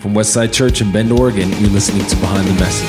From 0.00 0.14
Westside 0.14 0.52
Church 0.52 0.80
in 0.80 0.92
Bend, 0.92 1.10
Oregon, 1.10 1.48
you're 1.58 1.70
listening 1.70 2.06
to 2.06 2.16
Behind 2.16 2.46
the 2.46 2.54
Message. 2.54 2.88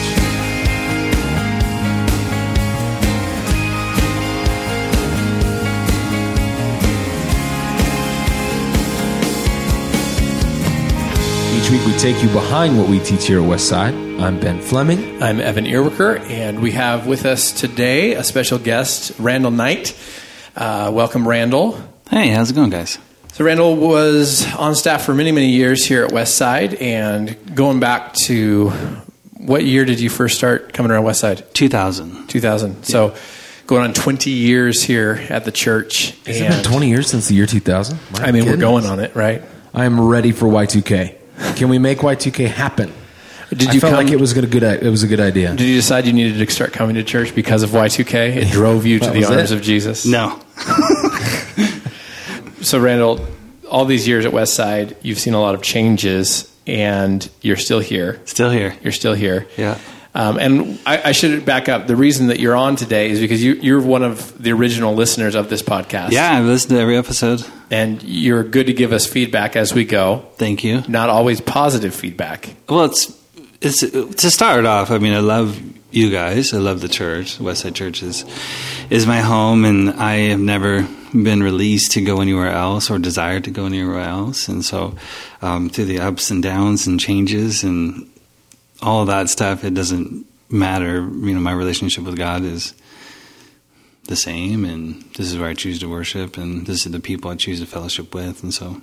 Each 11.58 11.72
week 11.72 11.84
we 11.88 11.98
take 11.98 12.22
you 12.22 12.30
behind 12.30 12.78
what 12.78 12.88
we 12.88 13.00
teach 13.00 13.26
here 13.26 13.42
at 13.42 13.50
Westside. 13.50 14.22
I'm 14.22 14.40
Ben 14.40 14.62
Fleming. 14.62 15.22
I'm 15.24 15.42
Evan 15.42 15.66
Earwicker, 15.66 16.20
and 16.30 16.62
we 16.62 16.74
have 16.74 17.08
with 17.08 17.26
us 17.26 17.52
today 17.52 18.14
a 18.14 18.24
special 18.24 18.60
guest, 18.60 19.14
Randall 19.18 19.52
Knight. 19.52 20.00
Uh, 20.56 20.92
welcome, 20.94 21.28
Randall. 21.28 21.76
Hey, 22.12 22.28
how's 22.30 22.52
it 22.52 22.54
going, 22.54 22.70
guys? 22.70 23.00
So, 23.40 23.46
Randall 23.46 23.78
was 23.78 24.46
on 24.56 24.76
staff 24.76 25.06
for 25.06 25.16
many, 25.16 25.32
many 25.32 25.48
years 25.48 25.86
here 25.86 26.04
at 26.04 26.12
Westside, 26.12 26.82
and 26.82 27.56
going 27.56 27.80
back 27.80 28.12
to 28.26 28.68
what 29.38 29.64
year 29.64 29.86
did 29.86 30.02
you 30.02 30.10
first 30.10 30.38
start 30.38 30.74
coming 30.74 30.92
around 30.92 31.06
Westside? 31.06 31.54
2000. 31.54 32.28
2000. 32.28 32.84
So, 32.84 33.16
going 33.66 33.84
on 33.84 33.94
20 33.94 34.30
years 34.30 34.84
here 34.84 35.26
at 35.30 35.46
the 35.46 35.54
church. 35.54 36.20
Has 36.26 36.42
it 36.42 36.50
been 36.50 36.64
20 36.66 36.90
years 36.90 37.10
since 37.10 37.30
the 37.30 37.36
year 37.36 37.46
2000? 37.46 37.98
My 38.12 38.26
I 38.26 38.32
mean, 38.34 38.46
we're 38.46 38.58
going 38.58 38.86
on 38.86 39.00
it, 39.00 39.16
right? 39.16 39.42
I 39.74 39.86
am 39.86 40.02
ready 40.02 40.34
for 40.34 40.48
Y2K. 40.48 41.56
Can 41.56 41.70
we 41.70 41.80
make 41.80 42.00
Y2K 42.00 42.46
happen? 42.50 42.92
Did 43.52 43.70
I 43.70 43.72
you 43.72 43.80
felt 43.80 43.94
come, 43.94 44.04
like 44.04 44.14
it 44.14 44.20
was 44.20 44.36
a 44.36 44.42
good 44.46 44.64
it 44.64 44.90
was 44.90 45.04
a 45.04 45.08
good 45.08 45.22
idea. 45.22 45.56
Did 45.56 45.66
you 45.66 45.76
decide 45.78 46.06
you 46.06 46.12
needed 46.12 46.46
to 46.46 46.54
start 46.54 46.74
coming 46.74 46.96
to 46.96 47.06
church 47.06 47.34
because 47.34 47.64
of 47.64 47.70
Y2K? 47.70 48.36
It 48.36 48.52
drove 48.52 48.86
you 48.86 49.00
to 49.00 49.10
the 49.10 49.24
arms 49.24 49.52
it? 49.52 49.56
of 49.56 49.62
Jesus. 49.62 50.06
No. 50.06 50.42
So, 52.62 52.80
Randall, 52.80 53.26
all 53.70 53.86
these 53.86 54.08
years 54.08 54.26
at 54.26 54.32
Westside, 54.34 54.96
you've 55.02 55.20
seen 55.20 55.34
a 55.34 55.42
lot 55.42 55.56
of 55.56 55.62
changes, 55.62 56.54
and 56.68 57.28
you're 57.42 57.58
still 57.58 57.80
here. 57.80 58.22
Still 58.26 58.50
here. 58.50 58.76
You're 58.84 58.92
still 58.92 59.14
here. 59.14 59.48
Yeah. 59.58 59.78
Um, 60.16 60.38
and 60.40 60.80
I, 60.86 61.10
I 61.10 61.12
should 61.12 61.46
back 61.46 61.70
up. 61.70 61.88
The 61.88 61.96
reason 61.96 62.28
that 62.28 62.40
you're 62.40 62.56
on 62.56 62.76
today 62.76 63.12
is 63.12 63.20
because 63.20 63.44
you, 63.44 63.54
you're 63.54 63.80
one 63.80 64.04
of 64.04 64.42
the 64.42 64.52
original 64.52 64.96
listeners 64.96 65.36
of 65.36 65.50
this 65.50 65.62
podcast. 65.62 66.12
Yeah, 66.12 66.32
I've 66.32 66.46
listened 66.46 66.72
to 66.72 66.80
every 66.80 66.98
episode. 66.98 67.46
And 67.70 68.02
you're 68.02 68.44
good 68.44 68.68
to 68.68 68.74
give 68.74 68.92
us 68.92 69.06
feedback 69.06 69.56
as 69.56 69.74
we 69.74 69.86
go. 69.86 70.26
Thank 70.38 70.64
you. 70.64 70.84
Not 70.88 71.10
always 71.10 71.42
positive 71.42 71.94
feedback. 71.94 72.56
Well, 72.68 72.86
it's 72.86 73.16
it's 73.62 73.82
to 73.82 74.32
start 74.32 74.66
off. 74.66 74.90
I 74.90 74.98
mean, 74.98 75.14
I 75.14 75.20
love 75.20 75.62
you 75.92 76.12
guys. 76.12 76.54
I 76.54 76.58
love 76.58 76.82
the 76.82 76.88
church. 76.88 77.40
Westside 77.40 77.76
Church 77.76 78.04
is 78.04 78.26
is 78.90 79.08
my 79.08 79.22
home, 79.22 79.66
and 79.66 79.90
I 79.92 80.16
have 80.30 80.40
never 80.40 80.88
been 81.12 81.42
released 81.42 81.92
to 81.94 82.02
go 82.02 82.22
anywhere 82.22 82.52
else 82.52 82.90
or 82.90 83.00
desired 83.00 83.46
to 83.46 83.52
go 83.52 83.66
anywhere 83.66 84.00
else. 84.00 84.48
And 84.48 84.64
so, 84.64 84.96
um, 85.42 85.70
through 85.70 85.86
the 85.86 86.00
ups 86.00 86.30
and 86.30 86.44
downs 86.44 86.86
and 86.86 87.00
changes 87.00 87.64
and 87.64 88.10
all 88.82 89.06
that 89.06 89.30
stuff, 89.30 89.64
it 89.64 89.74
doesn't 89.74 90.26
matter. 90.50 90.98
You 90.98 91.34
know, 91.34 91.40
my 91.40 91.54
relationship 91.54 92.04
with 92.04 92.18
God 92.18 92.44
is 92.44 92.74
the 94.06 94.16
same, 94.16 94.66
and 94.66 95.02
this 95.16 95.32
is 95.32 95.38
where 95.38 95.50
I 95.50 95.54
choose 95.54 95.80
to 95.80 95.90
worship, 95.90 96.38
and 96.38 96.66
this 96.66 96.86
is 96.86 96.92
the 96.92 97.00
people 97.00 97.32
I 97.32 97.36
choose 97.36 97.60
to 97.60 97.66
fellowship 97.66 98.14
with, 98.14 98.44
and 98.44 98.54
so 98.54 98.82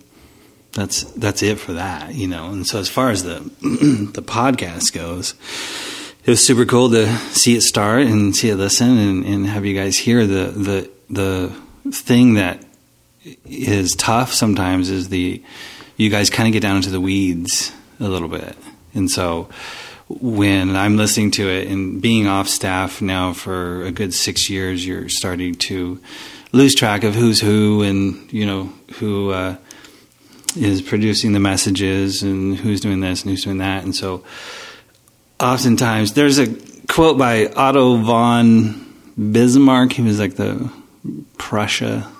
that's 0.72 1.04
that's 1.12 1.42
it 1.42 1.58
for 1.58 1.72
that, 1.72 2.14
you 2.14 2.28
know. 2.28 2.50
And 2.50 2.66
so 2.66 2.78
as 2.78 2.88
far 2.88 3.10
as 3.10 3.22
the 3.22 3.38
the 4.12 4.22
podcast 4.22 4.92
goes, 4.92 5.34
it 6.26 6.30
was 6.30 6.44
super 6.44 6.66
cool 6.66 6.90
to 6.90 7.06
see 7.30 7.56
it 7.56 7.60
start 7.62 8.02
and 8.02 8.34
see 8.34 8.50
it 8.50 8.56
listen 8.56 8.98
and, 8.98 9.24
and 9.24 9.46
have 9.46 9.64
you 9.64 9.74
guys 9.74 9.96
hear 9.96 10.26
the 10.26 10.50
the 10.50 10.90
the 11.08 11.56
thing 11.92 12.34
that 12.34 12.64
is 13.44 13.92
tough 13.92 14.32
sometimes 14.32 14.90
is 14.90 15.08
the 15.08 15.42
you 15.96 16.10
guys 16.10 16.28
kind 16.28 16.48
of 16.48 16.52
get 16.52 16.60
down 16.60 16.76
into 16.76 16.90
the 16.90 17.00
weeds 17.00 17.72
a 18.00 18.08
little 18.08 18.28
bit, 18.28 18.56
and 18.92 19.10
so 19.10 19.48
when 20.08 20.76
I'm 20.76 20.96
listening 20.96 21.32
to 21.32 21.48
it 21.48 21.68
and 21.68 22.00
being 22.00 22.26
off 22.28 22.48
staff 22.48 23.02
now 23.02 23.32
for 23.32 23.82
a 23.84 23.90
good 23.90 24.14
six 24.14 24.48
years, 24.48 24.86
you're 24.86 25.08
starting 25.08 25.54
to 25.54 26.00
lose 26.52 26.74
track 26.74 27.02
of 27.02 27.14
who's 27.14 27.40
who 27.40 27.82
and 27.82 28.32
you 28.32 28.46
know 28.46 28.72
who 28.98 29.30
uh, 29.30 29.56
is 30.56 30.80
producing 30.80 31.32
the 31.32 31.40
messages 31.40 32.22
and 32.22 32.56
who's 32.56 32.80
doing 32.80 33.00
this 33.00 33.22
and 33.22 33.30
who's 33.30 33.44
doing 33.44 33.58
that. 33.58 33.84
And 33.84 33.94
so, 33.94 34.22
oftentimes, 35.40 36.12
there's 36.14 36.38
a 36.38 36.46
quote 36.88 37.18
by 37.18 37.46
Otto 37.46 37.96
von 37.98 38.86
Bismarck. 39.16 39.92
He 39.92 40.02
was 40.02 40.18
like 40.18 40.36
the 40.36 40.70
Prussia 41.38 42.10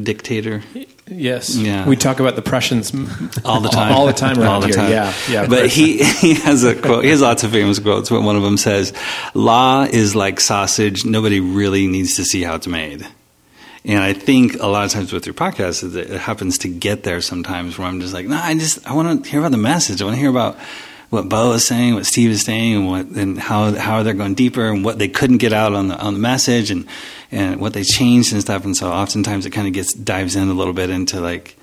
dictator 0.00 0.62
Yes. 1.10 1.56
Yeah. 1.56 1.86
We 1.86 1.96
talk 1.96 2.20
about 2.20 2.36
the 2.36 2.42
Prussians 2.42 2.92
all 3.44 3.60
the 3.60 3.68
time. 3.68 3.92
All 3.98 4.06
the 4.06 4.12
time 4.12 4.38
around 4.38 4.46
all 4.46 4.60
the 4.60 4.66
here. 4.68 4.76
time. 4.76 4.90
Yeah. 4.90 5.14
Yeah. 5.28 5.46
But 5.46 5.68
he 5.68 6.02
he 6.20 6.34
has 6.34 6.64
a 6.64 6.74
quote. 6.74 7.04
He 7.04 7.10
has 7.10 7.20
lots 7.20 7.44
of 7.44 7.52
famous 7.52 7.78
quotes. 7.78 8.10
But 8.10 8.22
one 8.22 8.36
of 8.36 8.42
them 8.42 8.56
says, 8.56 8.92
"Law 9.34 9.84
is 9.84 10.14
like 10.14 10.40
sausage. 10.40 11.04
Nobody 11.04 11.40
really 11.40 11.86
needs 11.86 12.16
to 12.16 12.24
see 12.24 12.42
how 12.42 12.56
it's 12.56 12.66
made." 12.66 13.06
And 13.84 14.00
I 14.00 14.12
think 14.12 14.60
a 14.60 14.66
lot 14.66 14.84
of 14.84 14.90
times 14.90 15.12
with 15.12 15.24
your 15.24 15.34
podcast, 15.34 15.92
that 15.92 16.10
it 16.10 16.20
happens 16.20 16.58
to 16.58 16.68
get 16.68 17.04
there 17.04 17.20
sometimes 17.20 17.78
where 17.78 17.86
I'm 17.88 18.00
just 18.00 18.12
like, 18.12 18.26
no, 18.26 18.36
I 18.36 18.52
just 18.54 18.86
I 18.86 18.92
want 18.92 19.24
to 19.24 19.30
hear 19.30 19.40
about 19.40 19.52
the 19.52 19.56
message. 19.56 20.02
I 20.02 20.04
want 20.04 20.16
to 20.16 20.20
hear 20.20 20.30
about 20.30 20.58
what 21.10 21.28
Bo 21.28 21.52
is 21.52 21.64
saying, 21.64 21.94
what 21.94 22.06
Steve 22.06 22.30
is 22.30 22.42
saying, 22.42 22.74
and 22.74 22.86
what 22.86 23.06
and 23.06 23.38
how 23.38 23.74
how 23.74 24.02
they're 24.02 24.14
going 24.14 24.34
deeper, 24.34 24.66
and 24.66 24.84
what 24.84 24.98
they 24.98 25.08
couldn't 25.08 25.38
get 25.38 25.52
out 25.52 25.72
on 25.72 25.88
the 25.88 25.98
on 25.98 26.14
the 26.14 26.20
message, 26.20 26.70
and 26.70 26.86
and 27.30 27.60
what 27.60 27.72
they 27.72 27.82
changed 27.82 28.32
and 28.32 28.40
stuff. 28.40 28.64
And 28.64 28.76
so 28.76 28.90
oftentimes 28.90 29.46
it 29.46 29.50
kind 29.50 29.66
of 29.66 29.72
gets 29.72 29.92
dives 29.92 30.36
in 30.36 30.48
a 30.48 30.54
little 30.54 30.74
bit 30.74 30.90
into 30.90 31.20
like 31.20 31.56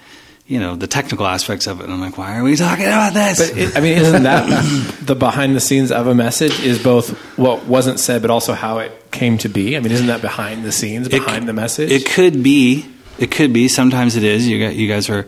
you 0.47 0.59
know 0.59 0.75
the 0.75 0.87
technical 0.87 1.25
aspects 1.27 1.67
of 1.67 1.79
it. 1.79 1.85
And 1.85 1.93
I'm 1.93 2.01
like, 2.01 2.17
why 2.17 2.37
are 2.37 2.43
we 2.43 2.55
talking 2.55 2.85
about 2.85 3.13
this? 3.13 3.49
But 3.49 3.57
it, 3.57 3.77
I 3.77 3.81
mean, 3.81 3.97
isn't 3.97 4.23
that 4.23 4.95
the 5.01 5.15
behind 5.15 5.55
the 5.55 5.59
scenes 5.59 5.91
of 5.91 6.07
a 6.07 6.15
message? 6.15 6.59
Is 6.61 6.81
both 6.81 7.11
what 7.37 7.65
wasn't 7.65 7.99
said, 7.99 8.21
but 8.21 8.31
also 8.31 8.53
how 8.53 8.79
it 8.79 9.11
came 9.11 9.37
to 9.39 9.49
be. 9.49 9.77
I 9.77 9.79
mean, 9.79 9.91
isn't 9.91 10.07
that 10.07 10.21
behind 10.21 10.63
the 10.63 10.71
scenes, 10.71 11.07
behind 11.07 11.47
the 11.47 11.53
message? 11.53 11.91
It 11.91 12.07
could 12.07 12.43
be. 12.43 12.91
It 13.17 13.31
could 13.31 13.53
be. 13.53 13.67
Sometimes 13.67 14.15
it 14.15 14.23
is. 14.23 14.47
You 14.47 14.59
got, 14.67 14.75
you 14.75 14.87
guys 14.87 15.09
are. 15.09 15.25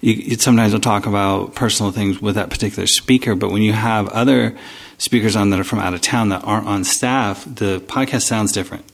You, 0.00 0.12
you 0.12 0.36
sometimes 0.36 0.72
will 0.72 0.80
talk 0.80 1.06
about 1.06 1.54
personal 1.54 1.90
things 1.92 2.20
with 2.20 2.34
that 2.34 2.50
particular 2.50 2.86
speaker, 2.86 3.34
but 3.34 3.50
when 3.50 3.62
you 3.62 3.72
have 3.72 4.08
other 4.10 4.56
speakers 4.98 5.36
on 5.36 5.50
that 5.50 5.58
are 5.60 5.64
from 5.64 5.78
out 5.78 5.94
of 5.94 6.00
town 6.02 6.28
that 6.28 6.44
aren't 6.44 6.66
on 6.66 6.84
staff, 6.84 7.44
the 7.46 7.80
podcast 7.80 8.22
sounds 8.22 8.52
different. 8.52 8.84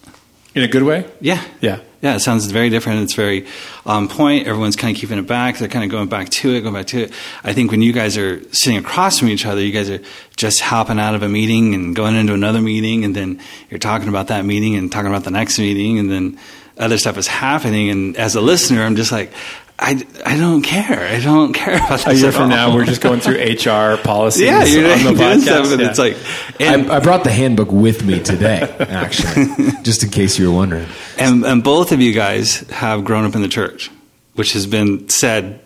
in 0.55 0.63
a 0.63 0.69
good 0.69 0.85
way. 0.85 1.05
Yeah. 1.21 1.43
Yeah. 1.61 1.81
Yeah, 2.03 2.15
it 2.15 2.21
sounds 2.21 2.47
very 2.47 2.71
different. 2.71 3.03
It's 3.03 3.15
very 3.15 3.47
on 3.85 4.07
point. 4.09 4.47
Everyone's 4.47 4.77
kind 4.77 4.95
of 4.95 5.01
keeping 5.01 5.19
it 5.19 5.27
back. 5.27 5.59
They're 5.59 5.67
kind 5.67 5.85
of 5.85 5.91
going 5.91 6.09
back 6.09 6.29
to 6.29 6.55
it, 6.55 6.61
going 6.61 6.75
back 6.75 6.87
to 6.89 7.03
it. 7.05 7.13
I 7.43 7.53
think 7.53 7.73
when 7.73 7.83
you 7.83 7.93
guys 7.93 8.17
are 8.17 8.41
sitting 8.53 8.79
across 8.79 9.19
from 9.19 9.29
each 9.29 9.45
other, 9.45 9.61
you 9.61 9.73
guys 9.73 9.91
are 9.91 10.01
just 10.37 10.61
hopping 10.61 11.01
out 11.01 11.15
of 11.17 11.23
a 11.23 11.29
meeting 11.29 11.75
and 11.75 11.97
going 11.97 12.15
into 12.15 12.33
another 12.33 12.61
meeting, 12.61 13.05
and 13.05 13.17
then 13.17 13.41
you're 13.71 13.81
talking 13.81 14.09
about 14.09 14.29
that 14.29 14.45
meeting 14.45 14.77
and 14.77 14.93
talking 14.93 15.09
about 15.09 15.25
the 15.25 15.31
next 15.33 15.59
meeting, 15.59 15.99
and 15.99 16.09
then 16.11 16.39
other 16.79 16.99
stuff 16.99 17.17
is 17.19 17.27
happening. 17.27 17.91
And 17.91 18.17
as 18.17 18.35
a 18.37 18.41
listener, 18.41 18.83
I'm 18.83 18.97
just 18.97 19.13
like, 19.13 19.33
I, 19.79 20.07
I 20.25 20.37
don't 20.39 20.63
care. 20.63 21.07
I 21.07 21.21
don't 21.21 21.53
care 21.53 21.77
about 21.77 22.01
this 22.01 22.07
A 22.07 22.15
year 22.15 22.29
at 22.29 22.35
from 22.35 22.43
all. 22.45 22.49
now, 22.49 22.75
we're 22.75 22.87
just 22.87 23.03
going 23.03 23.21
through 23.21 23.35
HR 23.43 23.99
policies. 23.99 24.43
yeah, 24.45 24.65
you're 24.65 24.91
on 24.91 24.99
the 25.05 25.05
doing 25.15 25.17
podcast. 25.19 25.43
stuff, 25.43 25.73
and 25.73 25.81
Yeah. 25.83 25.89
it's 25.91 25.99
like, 25.99 26.17
and, 26.59 26.91
I, 26.91 26.97
I 26.97 27.01
brought 27.01 27.25
the 27.25 27.31
handbook 27.33 27.71
with 27.71 28.03
me 28.05 28.21
today, 28.23 28.61
actually, 28.81 29.47
just 29.83 30.03
in 30.03 30.09
case 30.11 30.39
you 30.39 30.49
were 30.51 30.57
wondering. 30.57 30.87
And, 31.19 31.45
and 31.45 31.63
both 31.63 31.93
of 31.93 32.01
you 32.01 32.13
guys 32.15 32.61
have 32.71 33.05
grown 33.05 33.25
up 33.27 33.35
in 33.35 33.43
the 33.43 33.49
church, 33.49 33.91
which 34.35 34.55
has 34.55 34.67
been 34.67 35.11
said 35.11 35.61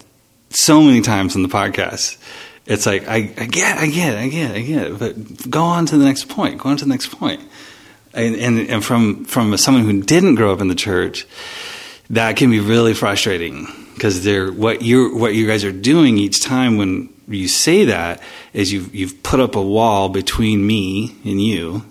so 0.51 0.83
many 0.83 1.03
times 1.03 1.37
on 1.37 1.43
the 1.43 1.49
podcast. 1.49 2.17
It's 2.67 2.87
like, 2.87 3.07
I, 3.09 3.17
I 3.39 3.47
get, 3.47 3.79
I 3.79 3.87
get, 3.87 4.17
I 4.19 4.29
get, 4.29 4.51
I 4.57 4.61
get, 4.61 4.99
but 4.99 5.49
go 5.51 5.63
on 5.63 5.87
to 5.87 5.97
the 5.97 6.05
next 6.05 6.29
point. 6.29 6.59
Go 6.59 6.69
on 6.71 6.77
to 6.79 6.85
the 6.85 6.91
next 6.91 7.13
point. 7.13 7.41
And, 8.13 8.35
and, 8.37 8.59
and 8.69 8.85
from, 8.85 9.25
from 9.25 9.57
someone 9.57 9.85
who 9.85 10.03
didn't 10.03 10.35
grow 10.35 10.53
up 10.53 10.61
in 10.61 10.69
the 10.69 10.75
church, 10.75 11.27
that 12.11 12.37
can 12.37 12.51
be 12.51 12.61
really 12.61 12.93
frustrating 12.93 13.69
because 13.95 14.25
they're 14.25 14.51
what 14.51 14.83
you 14.83 15.17
what 15.17 15.35
you 15.35 15.47
guys 15.47 15.63
are 15.63 15.71
doing 15.71 16.19
each 16.19 16.43
time 16.43 16.77
when 16.77 17.13
you 17.29 17.47
say 17.47 17.85
that 17.85 18.21
is 18.53 18.73
you've 18.73 18.93
you've 18.93 19.23
put 19.23 19.39
up 19.39 19.55
a 19.55 19.63
wall 19.63 20.09
between 20.09 20.67
me 20.67 21.15
and 21.25 21.41
you 21.41 21.85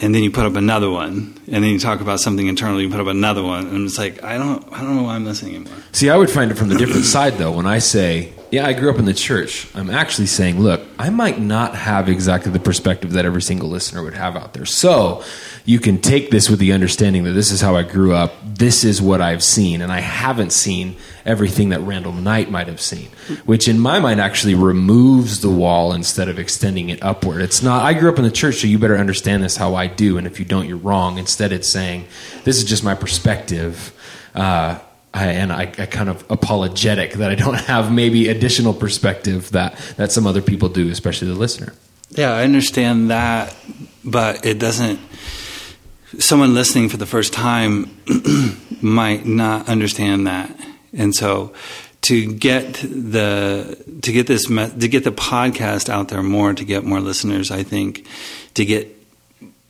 and 0.00 0.14
then 0.14 0.22
you 0.22 0.30
put 0.30 0.44
up 0.44 0.54
another 0.54 0.88
one, 0.88 1.34
and 1.50 1.64
then 1.64 1.72
you 1.72 1.78
talk 1.78 2.00
about 2.00 2.20
something 2.20 2.46
internally, 2.46 2.84
you 2.84 2.90
put 2.90 3.00
up 3.00 3.08
another 3.08 3.42
one, 3.42 3.66
and 3.66 3.84
it's 3.86 3.98
like 3.98 4.22
I 4.22 4.38
don't, 4.38 4.64
I 4.72 4.82
don't 4.82 4.96
know 4.96 5.02
why 5.02 5.16
I'm 5.16 5.24
listening 5.24 5.56
anymore. 5.56 5.78
See, 5.92 6.08
I 6.08 6.16
would 6.16 6.30
find 6.30 6.50
it 6.50 6.54
from 6.54 6.68
the 6.68 6.76
different 6.76 7.04
side, 7.04 7.34
though. 7.34 7.50
When 7.50 7.66
I 7.66 7.80
say, 7.80 8.32
yeah, 8.50 8.66
I 8.66 8.72
grew 8.72 8.90
up 8.90 8.98
in 8.98 9.04
the 9.04 9.14
church, 9.14 9.68
I'm 9.74 9.90
actually 9.90 10.26
saying, 10.26 10.60
look, 10.60 10.80
I 10.98 11.10
might 11.10 11.38
not 11.38 11.74
have 11.74 12.08
exactly 12.08 12.50
the 12.50 12.58
perspective 12.58 13.12
that 13.12 13.24
every 13.24 13.42
single 13.42 13.68
listener 13.68 14.02
would 14.02 14.14
have 14.14 14.36
out 14.36 14.54
there. 14.54 14.64
So 14.64 15.22
you 15.66 15.78
can 15.78 16.00
take 16.00 16.30
this 16.30 16.48
with 16.48 16.58
the 16.58 16.72
understanding 16.72 17.24
that 17.24 17.32
this 17.32 17.50
is 17.50 17.60
how 17.60 17.76
I 17.76 17.82
grew 17.82 18.14
up, 18.14 18.32
this 18.42 18.84
is 18.84 19.02
what 19.02 19.20
I've 19.20 19.42
seen, 19.42 19.82
and 19.82 19.92
I 19.92 20.00
haven't 20.00 20.52
seen 20.52 20.96
everything 21.26 21.68
that 21.70 21.80
Randall 21.80 22.12
Knight 22.12 22.50
might 22.50 22.68
have 22.68 22.80
seen, 22.80 23.08
which 23.44 23.68
in 23.68 23.78
my 23.78 24.00
mind 24.00 24.20
actually 24.20 24.54
removes 24.54 25.40
the 25.40 25.50
wall 25.50 25.92
instead 25.92 26.28
of 26.28 26.38
extending 26.38 26.88
it 26.88 27.02
upward. 27.02 27.42
It's 27.42 27.62
not, 27.62 27.84
I 27.84 27.92
grew 27.92 28.10
up 28.10 28.18
in 28.18 28.24
the 28.24 28.30
church, 28.30 28.56
so 28.56 28.66
you 28.66 28.78
better 28.78 28.96
understand 28.96 29.42
this 29.42 29.56
how 29.56 29.74
I 29.74 29.88
do, 29.88 30.16
and 30.16 30.26
if 30.26 30.38
you 30.38 30.46
don't, 30.46 30.66
you're 30.66 30.78
wrong. 30.78 31.18
Instead, 31.18 31.52
it's 31.52 31.70
saying, 31.70 32.06
this 32.44 32.56
is 32.56 32.64
just 32.64 32.82
my 32.82 32.94
perspective. 32.94 33.92
Uh, 34.34 34.78
I, 35.14 35.26
and 35.28 35.52
I, 35.52 35.62
I 35.62 35.86
kind 35.86 36.08
of 36.08 36.24
apologetic 36.30 37.14
that 37.14 37.30
I 37.30 37.34
don't 37.34 37.54
have 37.54 37.92
maybe 37.92 38.28
additional 38.28 38.74
perspective 38.74 39.50
that 39.52 39.76
that 39.96 40.12
some 40.12 40.26
other 40.26 40.42
people 40.42 40.68
do, 40.68 40.90
especially 40.90 41.28
the 41.28 41.34
listener. 41.34 41.72
Yeah, 42.10 42.32
I 42.32 42.44
understand 42.44 43.10
that, 43.10 43.54
but 44.04 44.44
it 44.44 44.58
doesn't. 44.58 45.00
Someone 46.18 46.54
listening 46.54 46.88
for 46.88 46.96
the 46.96 47.06
first 47.06 47.32
time 47.32 47.90
might 48.82 49.26
not 49.26 49.68
understand 49.68 50.26
that, 50.26 50.54
and 50.92 51.14
so 51.14 51.54
to 52.02 52.32
get 52.32 52.74
the 52.74 53.98
to 54.02 54.12
get 54.12 54.26
this 54.26 54.46
to 54.46 54.88
get 54.88 55.04
the 55.04 55.12
podcast 55.12 55.88
out 55.88 56.08
there 56.08 56.22
more, 56.22 56.52
to 56.54 56.64
get 56.64 56.84
more 56.84 57.00
listeners, 57.00 57.50
I 57.50 57.62
think 57.62 58.06
to 58.54 58.64
get 58.64 58.94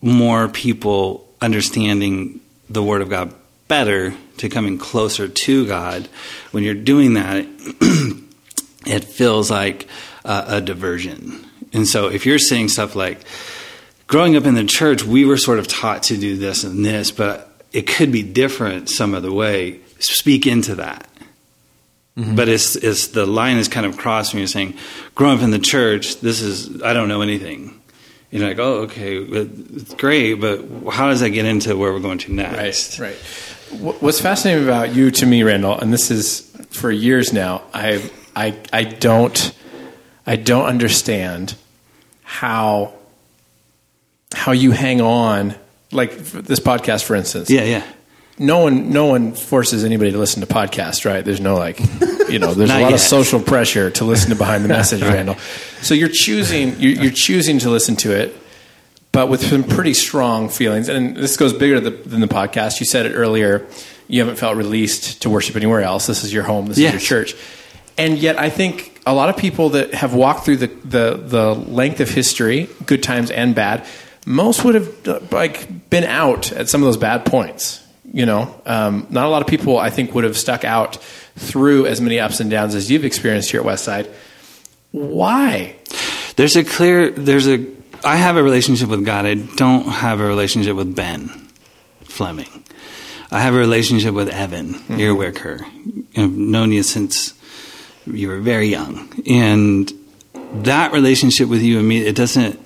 more 0.01 0.49
people 0.49 1.29
understanding 1.41 2.41
the 2.69 2.83
Word 2.83 3.03
of 3.03 3.09
God 3.09 3.35
better, 3.69 4.15
to 4.39 4.49
coming 4.49 4.79
closer 4.79 5.29
to 5.29 5.67
God. 5.67 6.09
When 6.51 6.65
you're 6.65 6.75
doing 6.75 7.15
that, 7.15 7.45
it 8.87 9.05
feels 9.05 9.51
like 9.51 9.87
a, 10.25 10.45
a 10.49 10.61
diversion 10.61 11.45
and 11.73 11.87
so 11.87 12.09
if 12.09 12.27
you're 12.27 12.39
saying 12.39 12.69
stuff 12.69 12.95
like, 12.97 13.21
growing 14.07 14.37
up 14.37 14.45
in 14.45 14.55
the 14.55 14.65
church, 14.65 15.05
we 15.05 15.25
were 15.25 15.37
sort 15.37 15.59
of 15.59 15.69
taught 15.69 16.05
to 16.05 16.17
do 16.17 16.37
this 16.37 16.65
and 16.65 16.85
this, 16.85 17.11
but 17.11 17.51
it 17.73 17.87
could 17.87 18.11
be 18.11 18.23
different 18.23 18.89
some 18.89 19.15
other 19.15 19.33
way, 19.33 19.81
speak 19.99 20.47
into 20.47 20.77
that. 20.77 21.09
Mm-hmm. 22.17 22.35
But 22.35 22.49
it's, 22.49 22.75
it's 22.75 23.09
the 23.09 23.27
line 23.27 23.59
is 23.59 23.69
kind 23.69 23.87
of 23.87 23.97
crossed 23.97 24.33
when 24.33 24.41
you're 24.41 24.49
saying, 24.49 24.75
growing 25.15 25.39
up 25.39 25.45
in 25.45 25.51
the 25.51 25.59
church, 25.59 26.21
this 26.21 26.41
is, 26.41 26.83
I 26.83 26.93
don't 26.93 27.09
know 27.09 27.21
anything. 27.21 27.81
You're 28.31 28.47
like, 28.47 28.59
oh, 28.59 28.83
okay, 28.83 29.17
it's 29.17 29.95
great, 29.95 30.35
but 30.35 30.63
how 30.91 31.09
does 31.09 31.21
that 31.21 31.31
get 31.31 31.47
into 31.47 31.77
where 31.77 31.93
we're 31.93 32.01
going 32.01 32.19
to 32.19 32.33
next? 32.33 32.99
Right, 32.99 33.09
right. 33.09 33.58
What's 33.71 34.21
fascinating 34.21 34.65
about 34.65 34.95
you 34.95 35.11
to 35.11 35.27
me, 35.27 35.43
Randall, 35.43 35.79
and 35.79 35.93
this 35.93 36.11
is 36.11 36.41
for 36.71 36.91
years 36.91 37.33
now, 37.33 37.63
I, 37.73 38.11
I, 38.35 38.57
I 38.73 38.85
don't 38.85 39.53
I 40.29 40.37
don't 40.37 40.67
understand 40.67 41.55
how 42.23 42.93
how 44.35 44.53
you 44.53 44.73
hang 44.73 45.01
on 45.01 45.55
like 45.91 46.19
this 46.19 46.61
podcast 46.61 47.05
for 47.05 47.17
instance. 47.17 47.49
Yeah, 47.49 47.63
yeah. 47.63 47.83
No 48.39 48.59
one 48.59 48.91
no 48.93 49.07
one 49.07 49.33
forces 49.33 49.85
anybody 49.85 50.13
to 50.13 50.19
listen 50.19 50.43
to 50.43 50.47
podcasts, 50.47 51.07
right? 51.07 51.25
There's 51.25 51.41
no 51.41 51.57
like 51.57 51.81
you 52.29 52.39
know, 52.39 52.53
there's 52.53 52.69
a 52.71 52.75
lot 52.75 52.81
yet. 52.81 52.93
of 52.93 53.01
social 53.01 53.41
pressure 53.41 53.91
to 53.93 54.05
listen 54.05 54.29
to 54.29 54.37
behind 54.37 54.65
the 54.65 54.69
message. 54.81 55.01
Randall. 55.01 55.37
So 55.81 55.95
you're 55.95 56.11
choosing 56.13 56.79
you're, 56.79 57.05
you're, 57.05 57.11
choosing 57.11 57.59
to 57.61 57.71
listen 57.71 57.97
to 57.97 58.13
it 58.13 58.37
but 59.19 59.29
with 59.29 59.45
some 59.45 59.65
pretty 59.65 59.95
strong 59.95 60.49
feelings. 60.49 60.89
And 60.89 61.17
this 61.17 61.37
goes 61.37 61.53
bigger 61.53 61.81
than 61.81 62.21
the 62.21 62.29
podcast. 62.29 62.79
You 62.79 62.87
said 62.87 63.05
it 63.05 63.15
earlier. 63.15 63.67
You 64.07 64.21
haven't 64.21 64.37
felt 64.37 64.57
released 64.57 65.23
to 65.23 65.29
worship 65.29 65.57
anywhere 65.57 65.81
else. 65.81 66.07
This 66.07 66.23
is 66.23 66.33
your 66.33 66.45
home. 66.45 66.67
This 66.67 66.79
yes. 66.79 66.95
is 66.95 67.11
your 67.11 67.25
church. 67.25 67.35
And 67.97 68.17
yet, 68.17 68.39
I 68.39 68.49
think 68.49 68.97
a 69.05 69.13
lot 69.13 69.29
of 69.29 69.37
people 69.37 69.71
that 69.71 69.93
have 69.93 70.15
walked 70.15 70.45
through 70.45 70.59
the, 70.59 70.67
the, 70.69 71.17
the 71.17 71.53
length 71.53 71.99
of 71.99 72.09
history, 72.09 72.69
good 72.87 73.03
times 73.03 73.33
and 73.33 73.57
bad, 73.57 73.85
most 74.25 74.65
would 74.65 74.77
have 74.77 75.33
like 75.33 75.91
been 75.91 76.05
out 76.05 76.53
at 76.53 76.69
some 76.69 76.81
of 76.81 76.87
those 76.87 76.97
bad 76.97 77.27
points. 77.27 77.85
You 78.13 78.25
know, 78.25 78.55
um, 78.67 79.09
not 79.11 79.27
a 79.27 79.31
lot 79.31 79.43
of 79.43 79.49
people 79.49 79.79
I 79.79 79.91
think 79.91 80.15
would 80.15 80.23
have 80.23 80.39
stuck 80.39 80.63
out 80.63 80.95
through 81.35 81.87
as 81.87 82.01
many 82.01 82.21
ups 82.21 82.39
and 82.39 82.53
downs 82.53 82.77
as 82.77 82.89
you've 82.89 83.05
experienced 83.05 83.51
here 83.51 83.63
at 83.63 83.67
Westside. 83.67 84.09
Why? 84.93 85.75
There's 86.37 86.55
a 86.55 86.63
clear. 86.63 87.11
There's 87.11 87.49
a. 87.49 87.78
I 88.05 88.17
have 88.17 88.37
a 88.37 88.43
relationship 88.43 88.89
with 88.89 89.05
God. 89.05 89.27
I 89.27 89.35
don't 89.35 89.85
have 89.85 90.21
a 90.21 90.27
relationship 90.27 90.77
with 90.77 90.95
Ben 90.95 91.29
Fleming. 92.03 92.65
I 93.31 93.41
have 93.41 93.55
a 93.55 93.59
relationship 93.59 94.15
with 94.15 94.29
Evan 94.29 94.75
mm-hmm. 94.75 94.95
Earwicker. 94.95 95.63
I've 96.17 96.33
known 96.33 96.73
you 96.73 96.83
since 96.83 97.35
you 98.07 98.29
were 98.29 98.41
very 98.41 98.69
young, 98.69 99.13
and 99.29 99.93
that 100.53 100.93
relationship 100.93 101.49
with 101.49 101.63
you 101.63 101.79
and 101.79 101.89
me, 101.89 102.07
it 102.07 102.17
doesn't 102.17 102.59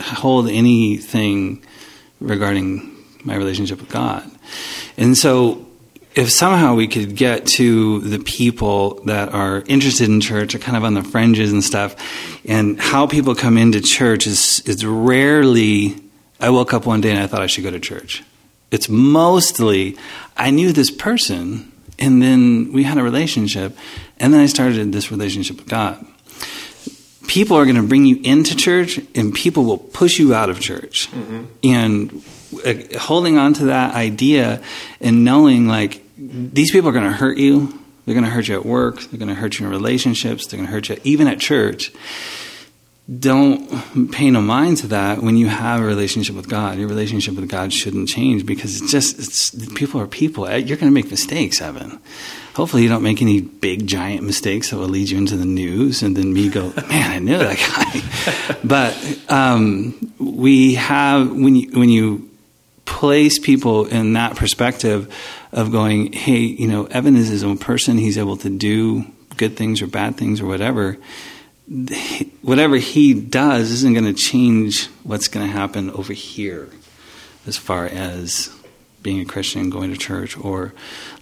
hold 0.00 0.48
anything 0.48 1.64
regarding 2.20 2.94
my 3.24 3.36
relationship 3.36 3.80
with 3.80 3.88
God. 3.88 4.30
And 4.96 5.16
so, 5.16 5.65
if 6.16 6.30
somehow 6.32 6.74
we 6.74 6.88
could 6.88 7.14
get 7.14 7.46
to 7.46 8.00
the 8.00 8.18
people 8.18 9.02
that 9.04 9.34
are 9.34 9.62
interested 9.68 10.08
in 10.08 10.20
church, 10.20 10.54
are 10.54 10.58
kind 10.58 10.76
of 10.76 10.82
on 10.82 10.94
the 10.94 11.02
fringes 11.02 11.52
and 11.52 11.62
stuff, 11.62 11.94
and 12.46 12.80
how 12.80 13.06
people 13.06 13.34
come 13.34 13.58
into 13.58 13.80
church 13.80 14.26
is 14.26 14.60
is 14.60 14.84
rarely. 14.84 15.96
I 16.40 16.50
woke 16.50 16.74
up 16.74 16.84
one 16.86 17.00
day 17.00 17.10
and 17.10 17.20
I 17.20 17.26
thought 17.26 17.42
I 17.42 17.46
should 17.46 17.64
go 17.64 17.70
to 17.70 17.80
church. 17.80 18.24
It's 18.70 18.88
mostly 18.88 19.96
I 20.36 20.50
knew 20.50 20.72
this 20.72 20.90
person 20.90 21.72
and 21.98 22.20
then 22.20 22.72
we 22.72 22.82
had 22.82 22.98
a 22.98 23.02
relationship, 23.02 23.76
and 24.18 24.32
then 24.32 24.40
I 24.40 24.46
started 24.46 24.92
this 24.92 25.10
relationship 25.10 25.56
with 25.56 25.68
God. 25.68 26.04
People 27.26 27.56
are 27.56 27.64
going 27.64 27.76
to 27.76 27.82
bring 27.82 28.04
you 28.04 28.20
into 28.22 28.54
church, 28.54 29.00
and 29.14 29.34
people 29.34 29.64
will 29.64 29.78
push 29.78 30.18
you 30.18 30.34
out 30.34 30.50
of 30.50 30.60
church. 30.60 31.10
Mm-hmm. 31.10 31.44
And 31.64 32.24
uh, 32.64 32.98
holding 32.98 33.38
on 33.38 33.54
to 33.54 33.66
that 33.66 33.94
idea 33.94 34.62
and 35.00 35.24
knowing 35.24 35.66
like 35.66 36.05
these 36.16 36.70
people 36.70 36.88
are 36.88 36.92
going 36.92 37.10
to 37.10 37.16
hurt 37.16 37.38
you, 37.38 37.78
they're 38.04 38.14
going 38.14 38.24
to 38.24 38.30
hurt 38.30 38.48
you 38.48 38.54
at 38.54 38.64
work, 38.64 39.00
they're 39.02 39.18
going 39.18 39.28
to 39.28 39.34
hurt 39.34 39.58
you 39.58 39.66
in 39.66 39.72
relationships, 39.72 40.46
they're 40.46 40.58
going 40.58 40.66
to 40.66 40.72
hurt 40.72 40.88
you 40.88 40.98
even 41.04 41.26
at 41.26 41.38
church 41.38 41.92
don't 43.08 44.10
pay 44.10 44.30
no 44.32 44.40
mind 44.40 44.78
to 44.78 44.88
that 44.88 45.22
when 45.22 45.36
you 45.36 45.46
have 45.46 45.80
a 45.80 45.84
relationship 45.84 46.34
with 46.34 46.48
God. 46.48 46.76
Your 46.76 46.88
relationship 46.88 47.36
with 47.36 47.48
God 47.48 47.72
shouldn't 47.72 48.08
change 48.08 48.44
because 48.44 48.80
it's 48.80 48.90
just 48.90 49.18
it's 49.18 49.74
people 49.74 50.00
are 50.00 50.08
people. 50.08 50.46
Eh, 50.46 50.56
you're 50.56 50.76
going 50.76 50.90
to 50.90 50.94
make 50.94 51.08
mistakes, 51.10 51.60
Evan. 51.60 52.00
Hopefully, 52.54 52.82
you 52.82 52.88
don't 52.88 53.04
make 53.04 53.22
any 53.22 53.40
big 53.40 53.86
giant 53.86 54.24
mistakes 54.24 54.70
that 54.70 54.78
will 54.78 54.88
lead 54.88 55.08
you 55.08 55.18
into 55.18 55.36
the 55.36 55.44
news, 55.44 56.02
and 56.02 56.16
then 56.16 56.32
me 56.32 56.48
go, 56.48 56.72
man, 56.88 57.10
I 57.12 57.18
knew 57.20 57.38
that 57.38 57.58
guy. 57.58 58.58
but 58.64 59.20
um, 59.30 60.12
we 60.18 60.74
have 60.74 61.30
when 61.30 61.54
you 61.54 61.78
when 61.78 61.90
you 61.90 62.28
place 62.86 63.38
people 63.38 63.84
in 63.86 64.14
that 64.14 64.34
perspective 64.34 65.14
of 65.52 65.72
going, 65.72 66.12
hey, 66.12 66.38
you 66.38 66.68
know, 66.68 66.86
Evan 66.86 67.16
is 67.16 67.28
his 67.28 67.44
own 67.44 67.58
person. 67.58 67.98
He's 67.98 68.18
able 68.18 68.36
to 68.38 68.50
do 68.50 69.04
good 69.36 69.56
things 69.56 69.82
or 69.82 69.86
bad 69.86 70.16
things 70.16 70.40
or 70.40 70.46
whatever 70.46 70.98
whatever 72.42 72.76
he 72.76 73.12
does 73.12 73.72
isn't 73.72 73.92
going 73.92 74.04
to 74.04 74.12
change 74.12 74.86
what's 75.02 75.28
going 75.28 75.46
to 75.46 75.52
happen 75.52 75.90
over 75.90 76.12
here 76.12 76.68
as 77.46 77.56
far 77.56 77.86
as 77.86 78.54
being 79.02 79.20
a 79.20 79.24
Christian, 79.24 79.70
going 79.70 79.90
to 79.90 79.96
church, 79.96 80.36
or 80.38 80.72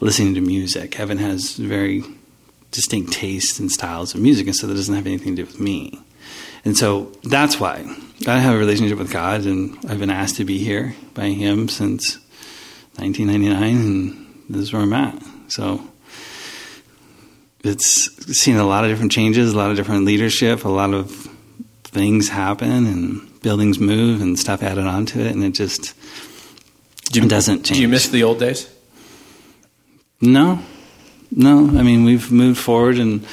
listening 0.01 0.35
to 0.35 0.41
music. 0.41 0.99
Evan 0.99 1.19
has 1.19 1.57
very 1.57 2.03
distinct 2.71 3.13
tastes 3.13 3.59
and 3.59 3.71
styles 3.71 4.15
of 4.15 4.21
music, 4.21 4.47
and 4.47 4.57
so 4.57 4.67
that 4.67 4.75
doesn't 4.75 4.95
have 4.95 5.07
anything 5.07 5.37
to 5.37 5.43
do 5.43 5.47
with 5.47 5.61
me. 5.61 6.01
And 6.65 6.77
so 6.77 7.13
that's 7.25 7.61
why 7.61 7.85
I 8.27 8.39
have 8.39 8.55
a 8.55 8.59
relationship 8.59 8.99
with 8.99 9.13
God, 9.13 9.45
and 9.45 9.79
I've 9.89 9.99
been 9.99 10.11
asked 10.11 10.37
to 10.37 10.45
be 10.45 10.59
here 10.59 10.95
by 11.15 11.29
Him 11.29 11.69
since 11.69 12.19
1999, 12.97 13.77
and 13.77 14.45
this 14.49 14.63
is 14.63 14.73
where 14.73 14.83
I'm 14.83 14.93
at. 14.93 15.23
So 15.49 15.81
it's 17.65 18.39
seen 18.39 18.57
a 18.57 18.65
lot 18.65 18.85
of 18.85 18.91
different 18.91 19.13
changes, 19.13 19.53
a 19.53 19.57
lot 19.57 19.71
of 19.71 19.77
different 19.77 20.05
leadership, 20.05 20.65
a 20.65 20.69
lot 20.69 20.95
of 20.95 21.11
things 21.83 22.29
happen, 22.29 22.87
and 22.87 23.43
buildings 23.43 23.79
move, 23.79 24.21
and 24.21 24.39
stuff 24.39 24.63
added 24.63 24.87
onto 24.87 25.21
it, 25.21 25.33
and 25.33 25.43
it 25.43 25.55
just 25.55 25.95
do 27.13 27.21
you, 27.21 27.29
doesn't 27.29 27.65
change. 27.65 27.79
Do 27.79 27.83
you 27.83 27.89
miss 27.89 28.09
the 28.09 28.23
old 28.23 28.39
days? 28.39 28.71
No, 30.21 30.61
no. 31.31 31.79
I 31.79 31.83
mean, 31.83 32.05
we've 32.05 32.31
moved 32.31 32.59
forward 32.59 32.99
in 32.99 33.25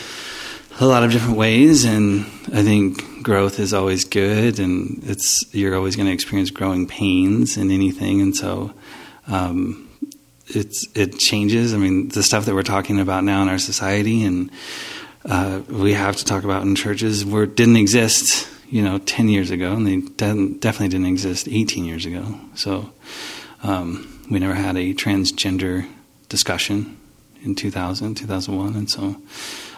a 0.80 0.86
lot 0.86 1.04
of 1.04 1.12
different 1.12 1.38
ways, 1.38 1.86
and 1.86 2.26
I 2.54 2.64
think 2.64 3.24
growth 3.24 3.60
is 3.60 3.74
always 3.74 4.06
good, 4.06 4.60
and 4.60 5.04
it's 5.04 5.46
you're 5.54 5.76
always 5.76 5.96
going 5.96 6.08
to 6.08 6.14
experience 6.14 6.50
growing 6.50 6.88
pains 6.88 7.58
in 7.58 7.70
anything, 7.70 8.22
and 8.22 8.36
so. 8.36 8.74
Um, 9.32 9.90
it's 10.48 10.86
it 10.96 11.18
changes. 11.18 11.74
I 11.74 11.78
mean, 11.78 12.10
the 12.10 12.24
stuff 12.24 12.46
that 12.46 12.54
we're 12.54 12.64
talking 12.64 13.00
about 13.00 13.24
now 13.24 13.42
in 13.42 13.50
our 13.50 13.60
society, 13.60 14.24
and 14.24 14.52
uh, 15.26 15.62
we 15.70 15.94
have 15.94 16.18
to 16.18 16.26
talk 16.26 16.44
about 16.44 16.64
in 16.64 16.76
churches, 16.76 17.24
didn't 17.24 17.78
exist, 17.78 18.50
you 18.70 18.82
know, 18.82 18.98
ten 19.00 19.30
years 19.30 19.50
ago, 19.50 19.74
and 19.74 19.88
they 19.88 20.02
definitely 20.18 20.90
didn't 20.90 21.08
exist 21.08 21.48
eighteen 21.48 21.86
years 21.86 22.06
ago. 22.06 22.40
So 22.56 22.92
um, 23.64 24.22
we 24.30 24.40
never 24.40 24.56
had 24.56 24.76
a 24.76 24.94
transgender 24.94 25.88
discussion 26.30 26.98
in 27.44 27.56
2000, 27.56 28.16
2001, 28.16 28.76
and 28.76 28.90
so 28.90 29.16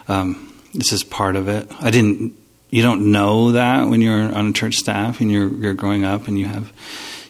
um, 0.08 0.52
this 0.74 0.92
is 0.92 1.02
part 1.04 1.36
of 1.36 1.48
it. 1.48 1.70
I 1.80 1.90
didn't. 1.90 2.34
You 2.70 2.82
don't 2.82 3.12
know 3.12 3.52
that 3.52 3.88
when 3.88 4.00
you're 4.00 4.34
on 4.34 4.48
a 4.48 4.52
church 4.52 4.74
staff 4.74 5.20
and 5.20 5.30
you're 5.30 5.48
you're 5.48 5.74
growing 5.74 6.04
up 6.04 6.26
and 6.26 6.36
you 6.36 6.46
have 6.46 6.72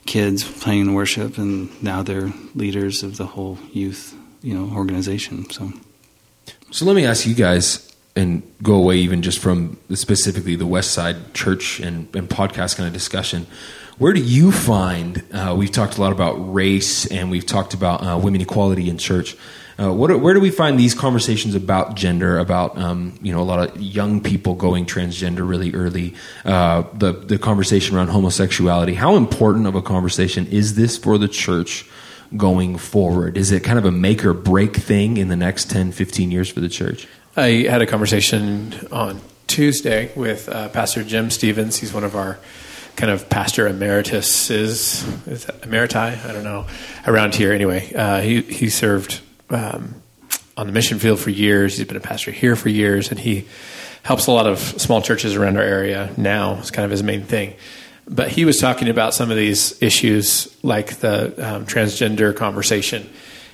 kids 0.07 0.45
playing 0.61 0.95
worship, 0.95 1.39
and 1.39 1.83
now 1.83 2.03
they're 2.03 2.33
leaders 2.55 3.03
of 3.03 3.17
the 3.17 3.27
whole 3.27 3.59
youth, 3.73 4.15
you 4.43 4.55
know, 4.55 4.75
organization. 4.75 5.49
So, 5.51 5.73
so 6.71 6.85
let 6.85 6.95
me 6.95 7.05
ask 7.07 7.27
you 7.27 7.35
guys, 7.35 7.95
and 8.17 8.43
go 8.63 8.75
away 8.75 8.97
even 8.99 9.23
just 9.23 9.39
from 9.39 9.77
specifically 9.93 10.57
the 10.57 10.67
Westside 10.67 11.35
Church 11.35 11.81
and, 11.81 12.15
and 12.15 12.29
podcast 12.29 12.77
kind 12.77 12.87
of 12.87 12.93
discussion. 12.93 13.47
Where 13.99 14.13
do 14.13 14.21
you 14.21 14.53
find? 14.53 15.23
Uh, 15.33 15.55
we've 15.57 15.71
talked 15.71 15.99
a 15.99 16.01
lot 16.01 16.13
about 16.13 16.35
race, 16.53 17.07
and 17.07 17.31
we've 17.31 17.47
talked 17.47 17.75
about 17.75 18.03
uh, 18.03 18.19
women 18.19 18.41
equality 18.41 18.89
in 18.89 18.99
church. 18.99 19.37
Uh, 19.79 19.93
what, 19.93 20.21
where 20.21 20.35
do 20.35 20.41
we 20.41 20.51
find 20.51 20.79
these 20.79 20.95
conversations 20.95 21.55
about 21.55 21.97
gender, 21.97 22.39
about 22.39 22.79
um, 22.79 23.19
you 23.23 23.33
know 23.33 23.41
a 23.41 23.45
lot 23.45 23.69
of 23.69 23.81
young 23.81 24.21
people 24.21 24.55
going 24.55 24.87
transgender 24.87 25.49
really 25.49 25.75
early, 25.75 26.15
uh, 26.45 26.83
the 26.93 27.13
the 27.13 27.39
conversation 27.39 27.97
around 27.97 28.09
homosexuality? 28.09 28.95
How 28.95 29.17
important 29.17 29.67
of 29.67 29.75
a 29.75 29.83
conversation 29.83 30.47
is 30.47 30.77
this 30.77 30.97
for 30.97 31.19
the 31.19 31.29
church 31.29 31.89
going 32.37 32.79
forward? 32.79 33.37
Is 33.37 33.51
it 33.51 33.65
kind 33.65 33.79
of 33.79 33.85
a 33.85 33.91
make 33.91 34.25
or 34.25 34.33
break 34.33 34.77
thing 34.77 35.17
in 35.17 35.29
the 35.29 35.37
next 35.37 35.71
10, 35.71 35.93
15 35.93 36.31
years 36.31 36.49
for 36.49 36.61
the 36.61 36.69
church? 36.69 37.07
I 37.37 37.67
had 37.69 37.83
a 37.83 37.87
conversation 37.87 38.75
on 38.93 39.21
Tuesday 39.47 40.13
with 40.15 40.49
uh, 40.49 40.69
Pastor 40.69 41.03
Jim 41.05 41.31
Stevens. 41.31 41.77
He's 41.77 41.93
one 41.93 42.05
of 42.05 42.15
our 42.15 42.39
kind 42.97 43.11
of 43.11 43.29
pastor 43.29 43.67
emeritus 43.67 44.51
is, 44.51 45.03
emeriti 45.63 46.25
I 46.25 46.33
don't 46.33 46.45
know 46.45 46.67
around 47.07 47.35
here 47.35 47.53
anyway. 47.53 47.93
Uh, 47.93 48.21
he 48.21 48.43
he 48.43 48.71
served 48.71 49.21
um, 49.51 50.03
on 50.57 50.67
the 50.67 50.73
mission 50.73 50.99
field 50.99 51.19
for 51.19 51.31
years. 51.31 51.77
He's 51.77 51.87
been 51.87 51.97
a 51.97 52.01
pastor 52.01 52.31
here 52.31 52.57
for 52.57 52.69
years, 52.69 53.11
and 53.11 53.19
he 53.19 53.47
helps 54.03 54.27
a 54.27 54.33
lot 54.33 54.47
of 54.47 54.59
small 54.59 55.03
churches 55.03 55.35
around 55.35 55.57
our 55.57 55.63
area 55.63 56.13
now. 56.17 56.59
It's 56.59 56.71
kind 56.71 56.85
of 56.85 56.91
his 56.91 57.03
main 57.03 57.25
thing. 57.25 57.55
But 58.07 58.29
he 58.29 58.45
was 58.45 58.61
talking 58.61 58.89
about 58.89 59.15
some 59.15 59.31
of 59.31 59.37
these 59.37 59.83
issues, 59.83 60.55
like 60.63 60.97
the 60.97 61.55
um, 61.55 61.67
transgender 61.67 62.37
conversation, 62.37 63.09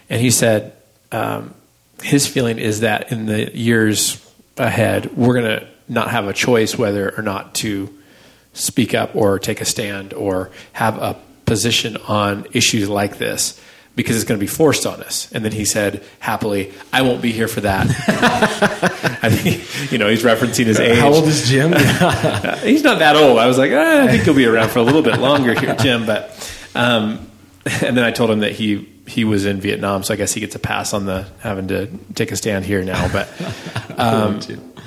and 0.09 0.21
he 0.21 0.31
said 0.31 0.73
um, 1.13 1.55
his 2.03 2.27
feeling 2.27 2.59
is 2.59 2.81
that 2.81 3.13
in 3.13 3.27
the 3.27 3.57
years 3.57 4.27
ahead, 4.57 5.17
we're 5.17 5.41
going 5.41 5.61
to 5.61 5.69
not 5.89 6.11
have 6.11 6.27
a 6.27 6.33
choice 6.33 6.77
whether 6.77 7.17
or 7.17 7.23
not 7.23 7.55
to 7.57 7.93
speak 8.53 8.95
up 8.95 9.15
or 9.15 9.39
take 9.39 9.61
a 9.61 9.65
stand 9.65 10.13
or 10.13 10.51
have 10.73 10.97
a 10.99 11.17
position 11.47 11.97
on 12.09 12.47
issues 12.53 12.89
like 12.89 13.19
this 13.19 13.61
because 13.97 14.17
it's 14.17 14.25
going 14.25 14.39
to 14.39 14.43
be 14.43 14.49
forced 14.49 14.87
on 14.87 15.03
us. 15.03 15.31
And 15.33 15.45
then 15.45 15.53
he 15.53 15.65
said, 15.65 16.03
happily, 16.21 16.73
I 16.93 17.03
won't 17.03 17.21
be 17.21 17.33
here 17.33 17.49
for 17.49 17.61
that. 17.63 17.87
I 19.23 19.31
think, 19.31 19.93
you 19.93 19.99
know, 19.99 20.09
he's 20.09 20.23
referencing 20.23 20.67
his 20.67 20.79
age. 20.79 20.99
How 20.99 21.13
old 21.13 21.25
is 21.25 21.49
Jim? 21.49 21.73
he's 22.63 22.85
not 22.85 23.01
that 23.01 23.17
old. 23.17 23.39
I 23.39 23.47
was 23.47 23.59
like, 23.59 23.73
ah, 23.75 24.03
I 24.05 24.09
think 24.09 24.23
he'll 24.23 24.35
be 24.35 24.47
around 24.47 24.71
for 24.71 24.79
a 24.79 24.83
little 24.83 25.03
bit 25.03 25.19
longer 25.19 25.59
here, 25.59 25.75
Jim. 25.79 26.07
But, 26.07 26.31
um, 26.75 27.31
and 27.65 27.97
then 27.97 28.05
I 28.05 28.11
told 28.13 28.31
him 28.31 28.41
that 28.41 28.53
he, 28.53 28.89
he 29.07 29.25
was 29.25 29.45
in 29.45 29.61
Vietnam, 29.61 30.05
so 30.05 30.15
I 30.15 30.17
guess 30.17 30.33
he 30.33 30.41
gets 30.41 30.55
a 30.55 30.61
pass 30.61 30.95
on 30.95 31.05
the 31.05 31.27
having 31.41 31.69
to 31.69 31.89
take 32.15 32.31
a 32.31 32.37
stand 32.37 32.65
here 32.65 32.83
now. 32.85 33.11
But, 33.13 33.29
um, 33.99 34.41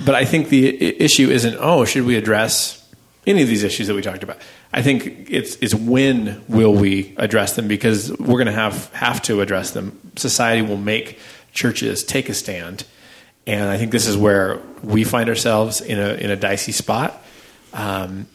but 0.06 0.16
I 0.16 0.26
think 0.26 0.50
the 0.50 1.02
issue 1.02 1.30
isn't, 1.30 1.58
oh, 1.60 1.86
should 1.86 2.06
we 2.06 2.16
address 2.16 2.83
any 3.26 3.42
of 3.42 3.48
these 3.48 3.64
issues 3.64 3.88
that 3.88 3.96
we 3.96 4.02
talked 4.02 4.24
about. 4.24 4.38
I 4.72 4.82
think 4.82 5.28
it's 5.30 5.56
it's 5.58 5.74
when 5.74 6.44
will 6.48 6.74
we 6.74 7.14
address 7.18 7.56
them 7.56 7.68
because 7.68 8.12
we're 8.18 8.44
going 8.44 8.48
to 8.48 8.52
have 8.52 8.92
have 8.94 9.22
to 9.24 9.42
address 9.42 9.72
them. 9.72 10.00
Society 10.16 10.62
will 10.62 10.78
make 10.78 11.20
churches 11.54 12.04
take 12.04 12.30
a 12.30 12.34
stand, 12.34 12.86
and 13.48 13.70
I 13.70 13.78
think 13.78 13.92
this 13.92 14.08
is 14.08 14.18
where 14.18 14.60
we 14.84 15.04
find 15.04 15.30
ourselves 15.30 15.82
in 15.82 16.00
a 16.00 16.14
in 16.16 16.32
a 16.32 16.36
dicey 16.36 16.72
spot. 16.72 17.22
Um, 17.74 18.28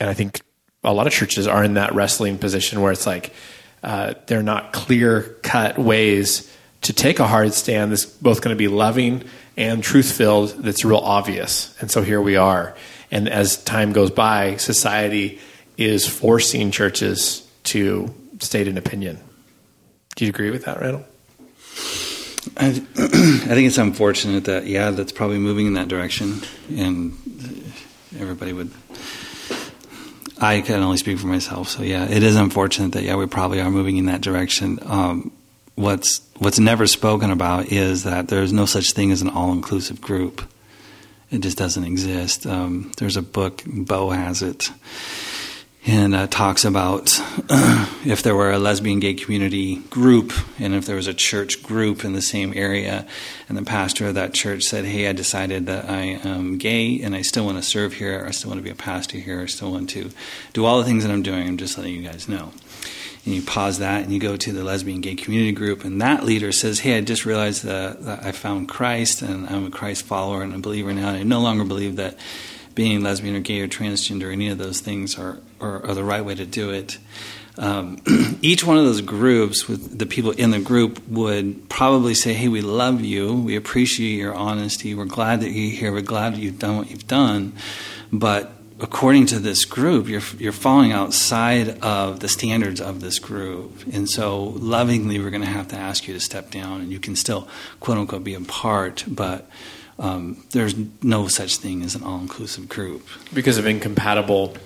and 0.00 0.08
I 0.08 0.14
think 0.14 0.40
a 0.84 0.92
lot 0.92 1.06
of 1.06 1.12
churches 1.12 1.46
are 1.46 1.64
in 1.64 1.74
that 1.74 1.94
wrestling 1.94 2.38
position 2.38 2.80
where 2.80 2.92
it's 2.92 3.06
like 3.06 3.32
uh, 3.82 4.14
they're 4.26 4.42
not 4.42 4.72
clear 4.72 5.22
cut 5.42 5.78
ways 5.78 6.52
to 6.82 6.92
take 6.92 7.18
a 7.18 7.26
hard 7.26 7.52
stand 7.52 7.90
that's 7.90 8.06
both 8.06 8.40
going 8.40 8.54
to 8.54 8.58
be 8.58 8.68
loving 8.68 9.24
and 9.56 9.82
truth 9.82 10.12
filled. 10.12 10.50
That's 10.62 10.84
real 10.84 10.98
obvious, 10.98 11.76
and 11.80 11.90
so 11.90 12.02
here 12.02 12.20
we 12.20 12.36
are. 12.36 12.76
And 13.10 13.28
as 13.28 13.62
time 13.64 13.92
goes 13.92 14.10
by, 14.10 14.56
society 14.56 15.40
is 15.76 16.06
forcing 16.06 16.70
churches 16.70 17.46
to 17.64 18.14
state 18.40 18.68
an 18.68 18.76
opinion. 18.76 19.18
Do 20.16 20.24
you 20.24 20.30
agree 20.30 20.50
with 20.50 20.64
that, 20.64 20.80
Randall? 20.80 21.04
I, 22.56 22.66
I 22.96 23.54
think 23.54 23.66
it's 23.66 23.78
unfortunate 23.78 24.44
that, 24.44 24.66
yeah, 24.66 24.90
that's 24.90 25.12
probably 25.12 25.38
moving 25.38 25.66
in 25.66 25.74
that 25.74 25.88
direction. 25.88 26.40
And 26.76 27.16
everybody 28.18 28.52
would. 28.52 28.70
I 30.40 30.60
can 30.60 30.82
only 30.82 30.98
speak 30.98 31.18
for 31.18 31.26
myself, 31.26 31.68
so 31.68 31.82
yeah, 31.82 32.04
it 32.08 32.22
is 32.22 32.36
unfortunate 32.36 32.92
that 32.92 33.02
yeah 33.02 33.16
we 33.16 33.26
probably 33.26 33.60
are 33.60 33.70
moving 33.70 33.96
in 33.96 34.06
that 34.06 34.20
direction. 34.20 34.78
Um, 34.84 35.32
what's 35.74 36.20
what's 36.36 36.58
never 36.58 36.86
spoken 36.86 37.30
about 37.30 37.72
is 37.72 38.04
that 38.04 38.28
there's 38.28 38.52
no 38.52 38.64
such 38.64 38.92
thing 38.92 39.10
as 39.10 39.20
an 39.20 39.30
all-inclusive 39.30 40.00
group. 40.00 40.42
It 41.30 41.40
just 41.40 41.58
doesn't 41.58 41.84
exist. 41.84 42.46
Um, 42.46 42.90
there's 42.96 43.16
a 43.16 43.22
book, 43.22 43.62
Bo 43.66 44.10
has 44.10 44.40
it, 44.40 44.70
and 45.86 46.14
uh, 46.14 46.26
talks 46.26 46.64
about 46.64 47.10
if 48.06 48.22
there 48.22 48.34
were 48.34 48.50
a 48.50 48.58
lesbian 48.58 48.98
gay 48.98 49.12
community 49.12 49.76
group 49.90 50.32
and 50.58 50.74
if 50.74 50.86
there 50.86 50.96
was 50.96 51.06
a 51.06 51.12
church 51.12 51.62
group 51.62 52.02
in 52.02 52.14
the 52.14 52.22
same 52.22 52.52
area, 52.56 53.06
and 53.48 53.58
the 53.58 53.62
pastor 53.62 54.06
of 54.06 54.14
that 54.14 54.32
church 54.32 54.64
said, 54.64 54.86
Hey, 54.86 55.06
I 55.06 55.12
decided 55.12 55.66
that 55.66 55.88
I 55.88 56.18
am 56.24 56.56
gay 56.56 57.00
and 57.02 57.14
I 57.14 57.20
still 57.20 57.44
want 57.44 57.58
to 57.58 57.62
serve 57.62 57.94
here, 57.94 58.24
I 58.26 58.30
still 58.30 58.50
want 58.50 58.60
to 58.60 58.64
be 58.64 58.70
a 58.70 58.74
pastor 58.74 59.18
here, 59.18 59.42
I 59.42 59.46
still 59.46 59.72
want 59.72 59.90
to 59.90 60.10
do 60.54 60.64
all 60.64 60.78
the 60.78 60.84
things 60.84 61.04
that 61.04 61.12
I'm 61.12 61.22
doing, 61.22 61.46
I'm 61.46 61.56
just 61.58 61.76
letting 61.76 61.94
you 61.94 62.02
guys 62.02 62.26
know 62.26 62.52
and 63.24 63.34
you 63.34 63.42
pause 63.42 63.78
that 63.78 64.02
and 64.02 64.12
you 64.12 64.18
go 64.18 64.36
to 64.36 64.52
the 64.52 64.64
lesbian 64.64 65.00
gay 65.00 65.14
community 65.14 65.52
group 65.52 65.84
and 65.84 66.00
that 66.00 66.24
leader 66.24 66.52
says 66.52 66.80
hey 66.80 66.96
i 66.96 67.00
just 67.00 67.24
realized 67.26 67.64
that, 67.64 68.02
that 68.04 68.24
i 68.24 68.32
found 68.32 68.68
christ 68.68 69.22
and 69.22 69.48
i'm 69.48 69.66
a 69.66 69.70
christ 69.70 70.04
follower 70.04 70.42
and 70.42 70.54
a 70.54 70.58
believer 70.58 70.92
now 70.92 71.08
and 71.08 71.18
i 71.18 71.22
no 71.22 71.40
longer 71.40 71.64
believe 71.64 71.96
that 71.96 72.16
being 72.78 73.02
lesbian 73.02 73.34
or 73.34 73.40
gay 73.40 73.60
or 73.60 73.66
transgender 73.66 74.28
or 74.28 74.30
any 74.30 74.48
of 74.48 74.56
those 74.56 74.78
things 74.78 75.18
are, 75.18 75.40
are, 75.60 75.84
are 75.84 75.94
the 75.94 76.04
right 76.04 76.24
way 76.24 76.36
to 76.36 76.46
do 76.46 76.70
it. 76.70 76.96
Um, 77.56 78.00
each 78.40 78.64
one 78.64 78.78
of 78.78 78.84
those 78.84 79.00
groups 79.00 79.66
with 79.66 79.98
the 79.98 80.06
people 80.06 80.30
in 80.30 80.52
the 80.52 80.60
group 80.60 81.02
would 81.08 81.68
probably 81.68 82.14
say 82.14 82.34
hey 82.34 82.46
we 82.46 82.60
love 82.60 83.00
you. 83.00 83.34
We 83.34 83.56
appreciate 83.56 84.14
your 84.14 84.32
honesty. 84.32 84.94
We're 84.94 85.06
glad 85.06 85.40
that 85.40 85.50
you're 85.50 85.72
here. 85.72 85.92
We're 85.92 86.02
glad 86.02 86.34
that 86.34 86.38
you've 86.38 86.60
done 86.60 86.76
what 86.76 86.88
you've 86.88 87.08
done. 87.08 87.54
But 88.12 88.52
according 88.80 89.26
to 89.26 89.38
this 89.38 89.64
group, 89.64 90.08
you're 90.08 90.22
you're 90.38 90.52
falling 90.52 90.92
outside 90.92 91.80
of 91.82 92.20
the 92.20 92.28
standards 92.28 92.80
of 92.80 93.00
this 93.00 93.18
group, 93.18 93.84
and 93.92 94.08
so 94.08 94.44
lovingly, 94.44 95.18
we're 95.18 95.30
going 95.30 95.42
to 95.42 95.48
have 95.48 95.68
to 95.68 95.76
ask 95.76 96.08
you 96.08 96.14
to 96.14 96.20
step 96.20 96.50
down, 96.50 96.80
and 96.80 96.92
you 96.92 97.00
can 97.00 97.16
still 97.16 97.48
quote 97.80 97.98
unquote 97.98 98.24
be 98.24 98.34
a 98.34 98.40
part, 98.40 99.04
but. 99.06 99.48
Um, 100.00 100.44
there's 100.50 100.76
no 101.02 101.26
such 101.26 101.56
thing 101.56 101.82
as 101.82 101.96
an 101.96 102.04
all-inclusive 102.04 102.68
group 102.68 103.04
because 103.34 103.58
of 103.58 103.66
incompatible 103.66 104.56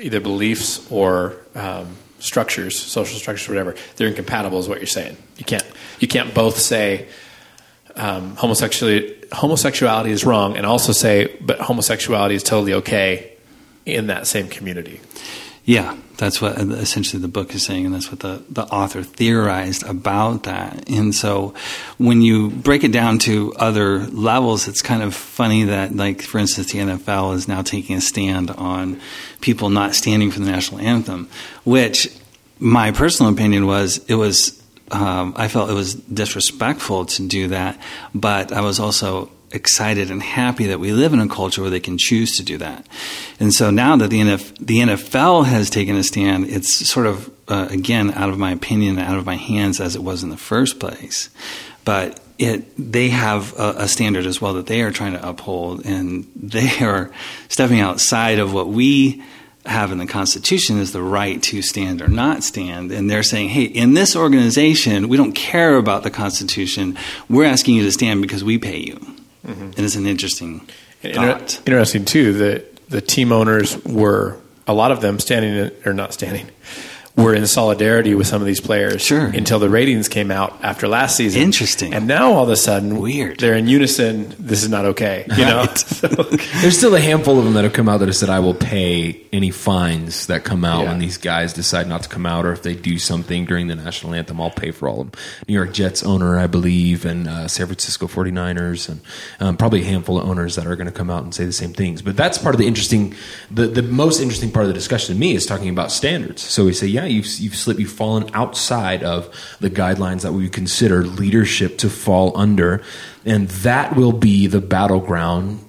either 0.00 0.18
beliefs 0.20 0.90
or 0.90 1.36
um, 1.54 1.96
structures, 2.18 2.78
social 2.78 3.18
structures, 3.18 3.48
whatever. 3.48 3.74
They're 3.96 4.08
incompatible, 4.08 4.58
is 4.58 4.68
what 4.68 4.78
you're 4.78 4.86
saying. 4.86 5.16
You 5.36 5.44
can't 5.44 5.64
you 6.00 6.08
can't 6.08 6.34
both 6.34 6.58
say 6.58 7.08
um, 7.96 8.36
homosexuality 8.36 9.14
homosexuality 9.32 10.10
is 10.10 10.24
wrong, 10.24 10.56
and 10.56 10.64
also 10.64 10.92
say, 10.92 11.36
but 11.40 11.58
homosexuality 11.58 12.34
is 12.34 12.42
totally 12.42 12.74
okay 12.74 13.32
in 13.84 14.08
that 14.08 14.26
same 14.26 14.48
community. 14.48 15.00
Yeah, 15.64 15.96
that's 16.16 16.40
what 16.40 16.58
essentially 16.58 17.20
the 17.20 17.28
book 17.28 17.54
is 17.54 17.64
saying, 17.64 17.86
and 17.86 17.94
that's 17.94 18.10
what 18.10 18.20
the, 18.20 18.42
the 18.48 18.62
author 18.62 19.02
theorized 19.02 19.82
about 19.82 20.44
that. 20.44 20.88
And 20.88 21.12
so 21.12 21.54
when 21.98 22.22
you 22.22 22.50
break 22.50 22.84
it 22.84 22.92
down 22.92 23.18
to 23.20 23.52
other 23.56 23.98
levels, 23.98 24.68
it's 24.68 24.80
kind 24.80 25.02
of 25.02 25.12
funny 25.12 25.64
that, 25.64 25.94
like, 25.94 26.22
for 26.22 26.38
instance, 26.38 26.70
the 26.70 26.78
NFL 26.78 27.34
is 27.34 27.48
now 27.48 27.62
taking 27.62 27.96
a 27.96 28.00
stand 28.00 28.52
on 28.52 29.00
people 29.40 29.68
not 29.68 29.96
standing 29.96 30.30
for 30.30 30.38
the 30.38 30.50
national 30.50 30.80
anthem, 30.80 31.28
which 31.64 32.16
my 32.60 32.92
personal 32.92 33.32
opinion 33.32 33.66
was 33.66 33.98
it 34.06 34.14
was 34.14 34.62
um, 34.90 35.34
I 35.36 35.48
felt 35.48 35.70
it 35.70 35.74
was 35.74 35.94
disrespectful 35.94 37.06
to 37.06 37.26
do 37.26 37.48
that, 37.48 37.80
but 38.14 38.52
I 38.52 38.60
was 38.60 38.78
also 38.78 39.30
excited 39.52 40.10
and 40.10 40.22
happy 40.22 40.66
that 40.66 40.80
we 40.80 40.92
live 40.92 41.12
in 41.12 41.20
a 41.20 41.28
culture 41.28 41.62
where 41.62 41.70
they 41.70 41.80
can 41.80 41.98
choose 41.98 42.36
to 42.36 42.42
do 42.42 42.58
that. 42.58 42.86
And 43.40 43.52
so 43.52 43.70
now 43.70 43.96
that 43.96 44.10
the, 44.10 44.20
NF, 44.20 44.56
the 44.64 44.78
NFL 44.78 45.46
has 45.46 45.70
taken 45.70 45.96
a 45.96 46.02
stand, 46.02 46.46
it's 46.48 46.72
sort 46.88 47.06
of, 47.06 47.30
uh, 47.48 47.68
again, 47.70 48.12
out 48.12 48.28
of 48.28 48.38
my 48.38 48.52
opinion, 48.52 48.98
out 48.98 49.18
of 49.18 49.26
my 49.26 49.36
hands 49.36 49.80
as 49.80 49.96
it 49.96 50.02
was 50.02 50.22
in 50.22 50.30
the 50.30 50.36
first 50.36 50.80
place. 50.80 51.30
But 51.84 52.20
it, 52.38 52.64
they 52.76 53.08
have 53.10 53.58
a, 53.58 53.74
a 53.78 53.88
standard 53.88 54.26
as 54.26 54.40
well 54.40 54.54
that 54.54 54.66
they 54.66 54.82
are 54.82 54.90
trying 54.90 55.12
to 55.12 55.28
uphold, 55.28 55.86
and 55.86 56.30
they 56.34 56.80
are 56.80 57.10
stepping 57.48 57.80
outside 57.80 58.38
of 58.38 58.52
what 58.52 58.68
we 58.68 59.22
have 59.66 59.92
in 59.92 59.98
the 59.98 60.06
Constitution 60.06 60.78
is 60.78 60.92
the 60.92 61.02
right 61.02 61.42
to 61.44 61.62
stand 61.62 62.00
or 62.00 62.08
not 62.08 62.42
stand. 62.42 62.92
And 62.92 63.10
they're 63.10 63.22
saying, 63.22 63.50
hey, 63.50 63.64
in 63.64 63.94
this 63.94 64.16
organization, 64.16 65.08
we 65.08 65.16
don't 65.16 65.34
care 65.34 65.76
about 65.76 66.02
the 66.02 66.10
Constitution. 66.10 66.96
We're 67.28 67.46
asking 67.46 67.74
you 67.74 67.82
to 67.84 67.92
stand 67.92 68.22
because 68.22 68.44
we 68.44 68.58
pay 68.58 68.78
you. 68.78 68.94
Mm-hmm. 69.46 69.62
And 69.62 69.78
it's 69.78 69.96
an 69.96 70.06
interesting 70.06 70.66
Inter- 71.02 71.40
interesting, 71.66 72.04
too, 72.04 72.32
that 72.34 72.88
the 72.88 73.00
team 73.00 73.30
owners 73.32 73.76
were, 73.84 74.38
a 74.66 74.72
lot 74.72 74.90
of 74.90 75.00
them 75.00 75.18
standing, 75.18 75.54
in, 75.54 75.72
or 75.84 75.92
not 75.92 76.12
standing, 76.12 76.48
were 77.16 77.34
in 77.34 77.46
solidarity 77.46 78.14
with 78.14 78.26
some 78.26 78.42
of 78.42 78.46
these 78.46 78.60
players 78.60 79.00
Sure. 79.00 79.24
until 79.26 79.58
the 79.58 79.70
ratings 79.70 80.06
came 80.08 80.30
out 80.30 80.58
after 80.62 80.86
last 80.86 81.16
season. 81.16 81.40
Interesting. 81.40 81.94
And 81.94 82.06
now 82.06 82.32
all 82.32 82.42
of 82.44 82.50
a 82.50 82.56
sudden, 82.56 82.98
Weird. 83.00 83.40
They're 83.40 83.54
in 83.54 83.66
unison. 83.68 84.34
This 84.38 84.62
is 84.62 84.68
not 84.68 84.84
okay. 84.86 85.24
You 85.36 85.44
know. 85.44 85.66
So- 85.76 86.08
There's 86.60 86.76
still 86.76 86.94
a 86.94 87.00
handful 87.00 87.38
of 87.38 87.44
them 87.44 87.54
that 87.54 87.64
have 87.64 87.72
come 87.72 87.88
out 87.88 87.98
that 87.98 88.08
have 88.08 88.16
said, 88.16 88.28
I 88.28 88.40
will 88.40 88.52
pay 88.54 89.22
any 89.32 89.50
fines 89.50 90.26
that 90.26 90.44
come 90.44 90.62
out 90.64 90.82
Yeah. 90.82 90.90
when 90.90 90.98
these 90.98 91.16
guys 91.16 91.52
decide 91.54 91.88
not 91.88 92.02
to 92.02 92.08
come 92.08 92.26
out 92.26 92.44
or 92.44 92.52
if 92.52 92.62
they 92.62 92.74
do 92.74 92.98
something 92.98 93.46
during 93.46 93.68
the 93.68 93.74
national 93.76 94.12
anthem, 94.14 94.38
I'll 94.40 94.50
pay 94.50 94.70
for 94.70 94.86
all 94.88 95.00
of 95.00 95.10
them. 95.12 95.20
New 95.48 95.54
York 95.54 95.72
Jets 95.72 96.02
owner, 96.02 96.38
I 96.38 96.46
believe, 96.46 97.06
and 97.06 97.28
uh, 97.28 97.48
San 97.48 97.66
Francisco 97.66 98.06
49ers, 98.06 98.88
and 98.90 99.00
um, 99.40 99.56
probably 99.56 99.80
a 99.80 99.84
handful 99.84 100.18
of 100.20 100.28
owners 100.28 100.56
that 100.56 100.66
are 100.66 100.76
going 100.76 100.86
to 100.86 100.92
come 100.92 101.08
out 101.10 101.22
and 101.22 101.34
say 101.34 101.44
the 101.46 101.52
same 101.52 101.72
things. 101.72 102.02
But 102.02 102.16
that's 102.16 102.36
part 102.36 102.54
of 102.54 102.58
the 102.60 102.66
interesting, 102.66 103.14
the, 103.50 103.66
the 103.66 103.82
most 103.82 104.20
interesting 104.20 104.50
part 104.50 104.64
of 104.64 104.68
the 104.68 104.74
discussion 104.74 105.14
to 105.14 105.18
me 105.18 105.34
is 105.34 105.46
talking 105.46 105.70
about 105.70 105.90
standards. 105.92 106.42
So 106.42 106.64
we 106.66 106.72
say, 106.74 106.86
yeah, 106.88 107.05
you've, 107.10 107.26
you've 107.38 107.56
slipped, 107.56 107.80
you've 107.80 107.90
fallen 107.90 108.30
outside 108.34 109.02
of 109.02 109.28
the 109.60 109.70
guidelines 109.70 110.22
that 110.22 110.32
we 110.32 110.48
consider 110.48 111.04
leadership 111.04 111.78
to 111.78 111.90
fall 111.90 112.36
under. 112.36 112.82
And 113.24 113.48
that 113.48 113.96
will 113.96 114.12
be 114.12 114.46
the 114.46 114.60
battleground 114.60 115.64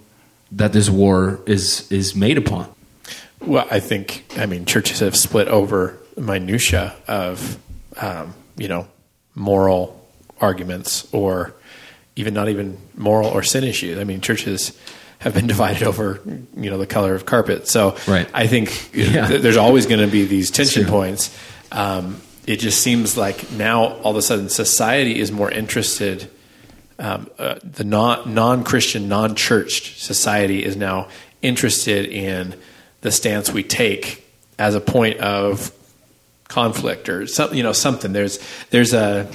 that 0.52 0.74
this 0.74 0.90
war 0.90 1.40
is 1.46 1.90
is 1.92 2.16
made 2.16 2.38
upon. 2.38 2.74
Well, 3.42 3.68
I 3.70 3.80
think 3.80 4.26
I 4.38 4.46
mean 4.46 4.66
churches 4.66 5.00
have 5.00 5.16
split 5.16 5.48
over 5.48 5.98
minutia 6.16 6.96
of 7.08 7.58
um, 7.98 8.34
you 8.56 8.68
know 8.68 8.88
moral 9.36 10.08
arguments 10.40 11.08
or 11.14 11.54
even 12.16 12.34
not 12.34 12.50
even 12.50 12.78
moral 12.96 13.30
or 13.30 13.44
sin 13.44 13.64
issues. 13.64 14.00
I 14.00 14.04
mean 14.04 14.22
churches 14.22 14.78
have 15.20 15.34
been 15.34 15.48
divided 15.56 15.84
over 15.84 16.20
you 16.56 16.70
know 16.70 16.78
the 16.78 16.88
color 16.88 17.16
of 17.16 17.26
carpet. 17.26 17.68
So 17.68 17.96
Right. 18.08 18.30
I 18.34 18.48
think 18.48 18.90
Yeah. 18.94 19.28
th- 19.28 19.42
there's 19.42 19.58
always 19.58 19.86
going 19.86 20.02
to 20.02 20.08
be 20.12 20.26
these 20.26 20.52
tension 20.52 20.86
points. 20.86 21.36
Um, 21.72 22.22
it 22.46 22.58
just 22.60 22.82
seems 22.82 23.18
like 23.18 23.52
now 23.52 23.84
all 24.04 24.12
of 24.12 24.18
a 24.18 24.22
sudden 24.22 24.48
society 24.50 25.20
is 25.20 25.32
more 25.32 25.52
interested 25.52 26.30
um, 27.00 27.30
uh, 27.38 27.56
the 27.64 27.84
non 27.84 28.34
non 28.34 28.64
Christian, 28.64 29.08
non 29.08 29.36
churched 29.36 30.00
society 30.02 30.64
is 30.66 30.76
now 30.76 31.10
interested 31.44 32.06
in 32.06 32.56
the 33.02 33.12
stance 33.12 33.52
we 33.52 33.62
take 33.62 34.26
as 34.58 34.74
a 34.74 34.82
point 34.82 35.20
of 35.20 35.72
conflict 36.48 37.10
or 37.10 37.28
some, 37.28 37.54
you 37.54 37.62
know 37.62 37.74
something. 37.74 38.14
There's 38.14 38.40
there's 38.72 38.94
a 38.94 39.30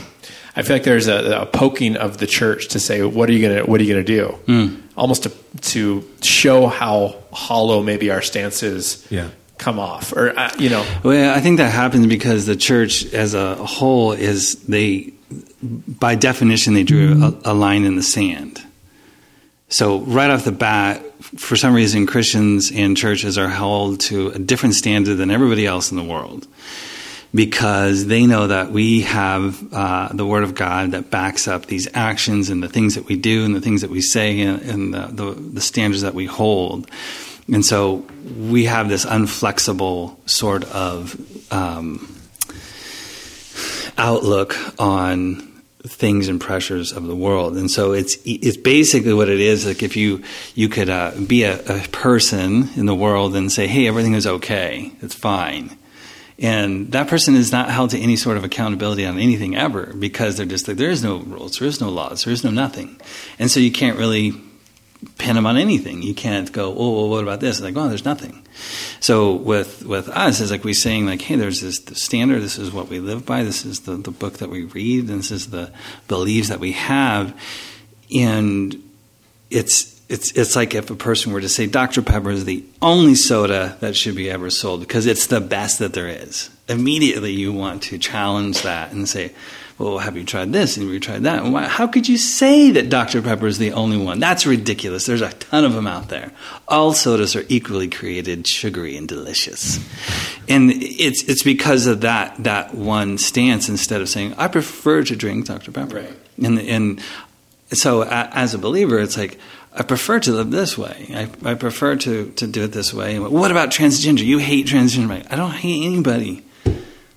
I 0.56 0.62
feel 0.62 0.74
like 0.76 0.82
there's 0.84 1.06
a, 1.06 1.42
a 1.42 1.46
poking 1.46 1.96
of 1.96 2.18
the 2.18 2.26
church 2.26 2.68
to 2.68 2.80
say 2.80 3.02
what 3.02 3.28
are 3.28 3.32
you 3.32 3.46
gonna 3.48 3.62
what 3.64 3.80
are 3.80 3.84
you 3.84 3.92
gonna 3.94 4.04
do? 4.04 4.71
Almost 5.02 5.22
to 5.24 5.30
to 5.74 6.02
show 6.22 6.66
how 6.68 7.16
hollow 7.32 7.82
maybe 7.82 8.10
our 8.14 8.22
stances 8.22 9.04
Yeah. 9.10 9.28
come 9.58 9.78
off 9.80 10.12
or 10.12 10.30
uh, 10.38 10.50
you 10.58 10.70
know 10.70 10.84
Well, 11.02 11.36
I 11.38 11.40
think 11.40 11.58
that 11.58 11.72
happens 11.72 12.06
because 12.06 12.46
the 12.46 12.54
church 12.56 13.12
as 13.12 13.34
a 13.34 13.54
whole 13.56 14.12
is 14.12 14.54
they, 14.68 15.12
by 16.06 16.14
definition, 16.14 16.74
they 16.74 16.84
drew 16.84 17.08
a, 17.24 17.52
a 17.52 17.54
line 17.54 17.84
in 17.84 17.96
the 17.96 18.02
sand. 18.02 18.60
So 19.68 20.00
right 20.18 20.30
off 20.30 20.44
the 20.44 20.52
bat, 20.52 21.02
for 21.38 21.56
some 21.56 21.74
reason, 21.74 22.06
Christians 22.06 22.70
and 22.70 22.96
churches 22.96 23.38
are 23.38 23.48
held 23.48 24.00
to 24.10 24.28
a 24.28 24.38
different 24.38 24.74
standard 24.76 25.16
than 25.16 25.30
everybody 25.30 25.66
else 25.66 25.90
in 25.90 25.96
the 25.96 26.04
world 26.14 26.46
because 27.34 28.06
they 28.06 28.26
know 28.26 28.46
that 28.46 28.70
we 28.70 29.02
have 29.02 29.72
uh, 29.72 30.08
the 30.12 30.26
Word 30.26 30.44
of 30.44 30.54
God 30.54 30.92
that 30.92 31.10
backs 31.10 31.48
up 31.48 31.66
these 31.66 31.88
actions 31.94 32.50
and 32.50 32.62
the 32.62 32.68
things 32.68 32.94
that 32.94 33.06
we 33.06 33.16
do 33.16 33.44
and 33.44 33.54
the 33.54 33.60
things 33.60 33.80
that 33.80 33.90
we 33.90 34.02
say 34.02 34.40
and, 34.40 34.60
and 34.62 34.94
the, 34.94 35.06
the, 35.06 35.32
the 35.32 35.60
standards 35.60 36.02
that 36.02 36.14
we 36.14 36.26
hold. 36.26 36.90
And 37.50 37.64
so 37.64 38.06
we 38.38 38.66
have 38.66 38.88
this 38.88 39.04
unflexible 39.04 40.16
sort 40.28 40.64
of 40.64 41.18
um, 41.52 42.16
outlook 43.96 44.56
on 44.78 45.48
things 45.84 46.28
and 46.28 46.40
pressures 46.40 46.92
of 46.92 47.06
the 47.06 47.16
world. 47.16 47.56
And 47.56 47.70
so 47.70 47.92
it's 47.92 48.16
it's 48.24 48.56
basically 48.56 49.12
what 49.12 49.28
it 49.28 49.40
is. 49.40 49.66
Like 49.66 49.82
if 49.82 49.96
you 49.96 50.22
you 50.54 50.68
could 50.68 50.88
uh, 50.88 51.12
be 51.26 51.42
a, 51.42 51.58
a 51.66 51.80
person 51.88 52.68
in 52.76 52.86
the 52.86 52.94
world 52.94 53.34
and 53.34 53.50
say, 53.50 53.66
"Hey, 53.66 53.88
everything 53.88 54.14
is 54.14 54.26
okay. 54.26 54.92
It's 55.02 55.14
fine." 55.14 55.76
And 56.42 56.90
that 56.90 57.06
person 57.06 57.36
is 57.36 57.52
not 57.52 57.70
held 57.70 57.90
to 57.90 57.98
any 57.98 58.16
sort 58.16 58.36
of 58.36 58.42
accountability 58.42 59.06
on 59.06 59.16
anything 59.16 59.56
ever 59.56 59.94
because 59.94 60.36
they're 60.36 60.44
just 60.44 60.66
like, 60.66 60.76
there 60.76 60.90
is 60.90 61.02
no 61.02 61.18
rules, 61.18 61.58
there 61.58 61.68
is 61.68 61.80
no 61.80 61.88
laws, 61.88 62.24
there 62.24 62.32
is 62.32 62.42
no 62.42 62.50
nothing. 62.50 63.00
And 63.38 63.48
so 63.48 63.60
you 63.60 63.70
can't 63.70 63.96
really 63.96 64.32
pin 65.18 65.36
them 65.36 65.46
on 65.46 65.56
anything. 65.56 66.02
You 66.02 66.14
can't 66.14 66.50
go, 66.52 66.74
oh, 66.76 66.92
well, 66.92 67.08
what 67.08 67.22
about 67.22 67.38
this? 67.38 67.60
Like, 67.60 67.76
oh, 67.76 67.88
there's 67.88 68.04
nothing. 68.04 68.44
So 68.98 69.34
with 69.34 69.84
with 69.84 70.08
us, 70.08 70.40
it's 70.40 70.50
like 70.50 70.64
we're 70.64 70.74
saying 70.74 71.06
like, 71.06 71.22
hey, 71.22 71.36
there's 71.36 71.60
this 71.60 71.80
standard. 72.00 72.42
This 72.42 72.58
is 72.58 72.72
what 72.72 72.88
we 72.88 72.98
live 72.98 73.24
by. 73.24 73.44
This 73.44 73.64
is 73.64 73.80
the, 73.80 73.96
the 73.96 74.10
book 74.10 74.38
that 74.38 74.50
we 74.50 74.64
read. 74.64 75.08
And 75.08 75.20
this 75.20 75.30
is 75.30 75.50
the 75.50 75.72
beliefs 76.08 76.48
that 76.48 76.60
we 76.60 76.72
have. 76.72 77.40
And 78.12 78.82
it's 79.48 79.91
it's 80.12 80.30
it's 80.32 80.54
like 80.54 80.74
if 80.74 80.90
a 80.90 80.94
person 80.94 81.32
were 81.32 81.40
to 81.40 81.48
say 81.48 81.66
Dr 81.66 82.02
Pepper 82.02 82.30
is 82.30 82.44
the 82.44 82.64
only 82.80 83.14
soda 83.14 83.76
that 83.80 83.96
should 83.96 84.14
be 84.14 84.30
ever 84.30 84.50
sold 84.50 84.80
because 84.80 85.06
it's 85.06 85.26
the 85.26 85.40
best 85.40 85.78
that 85.78 85.94
there 85.94 86.08
is. 86.08 86.50
Immediately, 86.68 87.32
you 87.32 87.52
want 87.52 87.82
to 87.84 87.98
challenge 87.98 88.62
that 88.62 88.92
and 88.92 89.08
say, 89.08 89.32
"Well, 89.78 89.98
have 89.98 90.16
you 90.16 90.24
tried 90.24 90.52
this? 90.52 90.76
And 90.76 90.84
have 90.86 90.92
you 90.94 91.00
tried 91.00 91.22
that? 91.24 91.42
And 91.42 91.52
why, 91.52 91.64
how 91.66 91.86
could 91.86 92.08
you 92.08 92.16
say 92.18 92.70
that 92.70 92.88
Dr 92.88 93.20
Pepper 93.22 93.46
is 93.46 93.58
the 93.58 93.72
only 93.72 93.96
one? 93.96 94.20
That's 94.20 94.46
ridiculous. 94.46 95.06
There's 95.06 95.22
a 95.22 95.32
ton 95.32 95.64
of 95.64 95.72
them 95.72 95.86
out 95.86 96.08
there. 96.08 96.30
All 96.68 96.92
sodas 96.92 97.34
are 97.34 97.44
equally 97.48 97.88
created, 97.88 98.46
sugary 98.46 98.96
and 98.96 99.08
delicious, 99.08 99.78
and 100.48 100.70
it's 100.72 101.22
it's 101.24 101.42
because 101.42 101.86
of 101.86 102.02
that 102.02 102.36
that 102.44 102.74
one 102.74 103.18
stance 103.18 103.68
instead 103.68 104.00
of 104.00 104.08
saying 104.08 104.34
I 104.38 104.48
prefer 104.48 105.02
to 105.04 105.16
drink 105.16 105.46
Dr 105.46 105.72
Pepper, 105.72 105.96
Right. 105.96 106.18
and 106.42 106.58
and 106.60 107.00
so 107.72 108.02
as 108.04 108.52
a 108.54 108.58
believer, 108.58 108.98
it's 109.00 109.16
like 109.16 109.38
I 109.74 109.82
prefer 109.82 110.20
to 110.20 110.32
live 110.32 110.50
this 110.50 110.76
way. 110.76 111.10
I, 111.14 111.50
I 111.50 111.54
prefer 111.54 111.96
to, 111.96 112.30
to 112.32 112.46
do 112.46 112.64
it 112.64 112.72
this 112.72 112.92
way. 112.92 113.18
What 113.18 113.50
about 113.50 113.70
transgender? 113.70 114.24
You 114.24 114.38
hate 114.38 114.66
transgender. 114.66 115.26
I 115.30 115.36
don't 115.36 115.52
hate 115.52 115.84
anybody. 115.84 116.44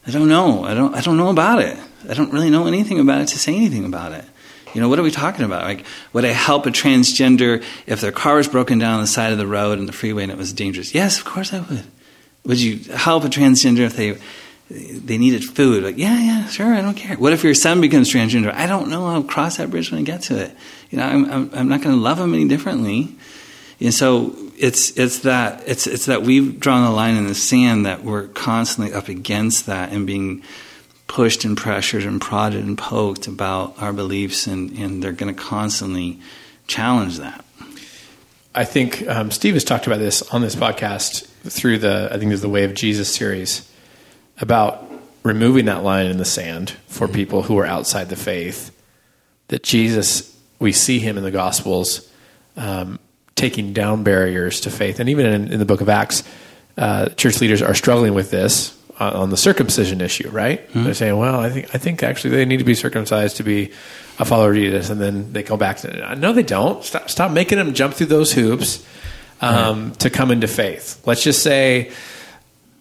I 0.07 0.11
don't 0.11 0.29
know. 0.29 0.63
I 0.63 0.73
don't. 0.73 0.95
I 0.95 1.01
don't 1.01 1.17
know 1.17 1.29
about 1.29 1.61
it. 1.61 1.77
I 2.07 2.13
don't 2.13 2.31
really 2.31 2.49
know 2.49 2.67
anything 2.67 2.99
about 2.99 3.21
it 3.21 3.27
to 3.29 3.39
say 3.39 3.55
anything 3.55 3.85
about 3.85 4.11
it. 4.13 4.23
You 4.73 4.81
know, 4.81 4.89
what 4.89 4.99
are 4.99 5.03
we 5.03 5.11
talking 5.11 5.45
about? 5.45 5.63
Like, 5.63 5.85
would 6.13 6.25
I 6.25 6.29
help 6.29 6.65
a 6.65 6.69
transgender 6.69 7.63
if 7.87 8.01
their 8.01 8.11
car 8.11 8.35
was 8.35 8.47
broken 8.47 8.77
down 8.77 8.95
on 8.95 9.01
the 9.01 9.07
side 9.07 9.31
of 9.31 9.37
the 9.37 9.47
road 9.47 9.79
and 9.79 9.87
the 9.87 9.93
freeway 9.93 10.23
and 10.23 10.31
it 10.31 10.37
was 10.37 10.53
dangerous? 10.53 10.93
Yes, 10.93 11.17
of 11.17 11.25
course 11.25 11.53
I 11.53 11.61
would. 11.61 11.85
Would 12.45 12.59
you 12.59 12.93
help 12.93 13.23
a 13.23 13.27
transgender 13.27 13.79
if 13.79 13.95
they 13.95 14.17
they 14.69 15.17
needed 15.17 15.43
food? 15.43 15.83
Like, 15.83 15.97
yeah, 15.97 16.19
yeah, 16.19 16.47
sure, 16.47 16.73
I 16.73 16.81
don't 16.81 16.95
care. 16.95 17.17
What 17.17 17.33
if 17.33 17.43
your 17.43 17.53
son 17.53 17.81
becomes 17.81 18.11
transgender? 18.11 18.53
I 18.53 18.65
don't 18.65 18.89
know. 18.89 19.05
I'll 19.05 19.23
cross 19.23 19.57
that 19.57 19.69
bridge 19.69 19.91
when 19.91 20.01
I 20.01 20.03
get 20.03 20.23
to 20.23 20.39
it. 20.41 20.55
You 20.89 20.97
know, 20.97 21.05
I'm 21.05 21.31
I'm, 21.31 21.49
I'm 21.53 21.69
not 21.69 21.81
going 21.81 21.95
to 21.95 22.01
love 22.01 22.19
him 22.19 22.33
any 22.33 22.47
differently. 22.47 23.15
And 23.79 23.93
so 23.93 24.35
it's 24.57 24.97
it's 24.97 25.19
that 25.19 25.63
it's 25.67 25.85
it's 25.85 26.05
that 26.05 26.23
we've 26.23 26.59
drawn 26.59 26.83
a 26.83 26.93
line 26.93 27.15
in 27.15 27.27
the 27.27 27.35
sand 27.35 27.85
that 27.85 28.03
we're 28.03 28.27
constantly 28.27 28.93
up 28.93 29.07
against 29.07 29.65
that 29.67 29.91
and 29.91 30.07
being 30.07 30.41
pushed 31.07 31.45
and 31.45 31.55
pressured 31.55 32.03
and 32.03 32.19
prodded 32.19 32.65
and 32.65 32.77
poked 32.77 33.27
about 33.27 33.79
our 33.81 33.93
beliefs 33.93 34.47
and, 34.47 34.71
and 34.71 35.03
they're 35.03 35.11
going 35.11 35.33
to 35.33 35.39
constantly 35.39 36.19
challenge 36.67 37.19
that. 37.19 37.45
I 38.55 38.63
think 38.63 39.07
um, 39.07 39.29
Steve 39.29 39.53
has 39.53 39.63
talked 39.63 39.85
about 39.85 39.99
this 39.99 40.21
on 40.33 40.41
this 40.41 40.55
podcast 40.55 41.27
through 41.43 41.79
the 41.79 42.09
I 42.11 42.17
think 42.17 42.31
it's 42.31 42.41
the 42.41 42.49
Way 42.49 42.63
of 42.63 42.73
Jesus 42.73 43.13
series 43.13 43.69
about 44.39 44.89
removing 45.23 45.65
that 45.65 45.83
line 45.83 46.07
in 46.07 46.17
the 46.17 46.25
sand 46.25 46.71
for 46.87 47.07
people 47.07 47.43
who 47.43 47.57
are 47.57 47.65
outside 47.65 48.09
the 48.09 48.15
faith. 48.15 48.71
That 49.49 49.63
Jesus, 49.63 50.35
we 50.59 50.71
see 50.71 50.99
him 50.99 51.17
in 51.17 51.23
the 51.23 51.31
Gospels 51.31 52.09
um, 52.57 52.99
taking 53.35 53.73
down 53.73 54.03
barriers 54.03 54.61
to 54.61 54.71
faith, 54.71 54.99
and 54.99 55.09
even 55.09 55.25
in, 55.25 55.51
in 55.51 55.59
the 55.59 55.65
Book 55.65 55.81
of 55.81 55.89
Acts, 55.89 56.23
uh, 56.77 57.09
church 57.09 57.41
leaders 57.41 57.61
are 57.61 57.75
struggling 57.75 58.13
with 58.13 58.31
this 58.31 58.75
uh, 58.99 59.11
on 59.19 59.29
the 59.29 59.37
circumcision 59.37 60.01
issue. 60.01 60.29
Right? 60.29 60.67
They're 60.73 60.93
saying, 60.93 61.15
"Well, 61.15 61.39
I 61.39 61.49
think 61.49 61.75
I 61.75 61.77
think 61.77 62.01
actually 62.01 62.31
they 62.31 62.45
need 62.45 62.57
to 62.57 62.63
be 62.63 62.73
circumcised 62.73 63.37
to 63.37 63.43
be 63.43 63.71
a 64.17 64.25
follower 64.25 64.49
of 64.49 64.55
Jesus," 64.55 64.89
and 64.89 64.99
then 64.99 65.31
they 65.31 65.43
go 65.43 65.57
back 65.57 65.77
to, 65.79 66.15
"No, 66.15 66.33
they 66.33 66.43
don't. 66.43 66.83
Stop, 66.83 67.09
stop 67.09 67.31
making 67.31 67.57
them 67.59 67.73
jump 67.73 67.93
through 67.93 68.07
those 68.07 68.31
hoops." 68.31 68.83
um, 69.41 69.91
to 69.95 70.09
come 70.09 70.31
into 70.31 70.47
faith. 70.47 71.01
Let's 71.05 71.23
just 71.23 71.43
say, 71.43 71.91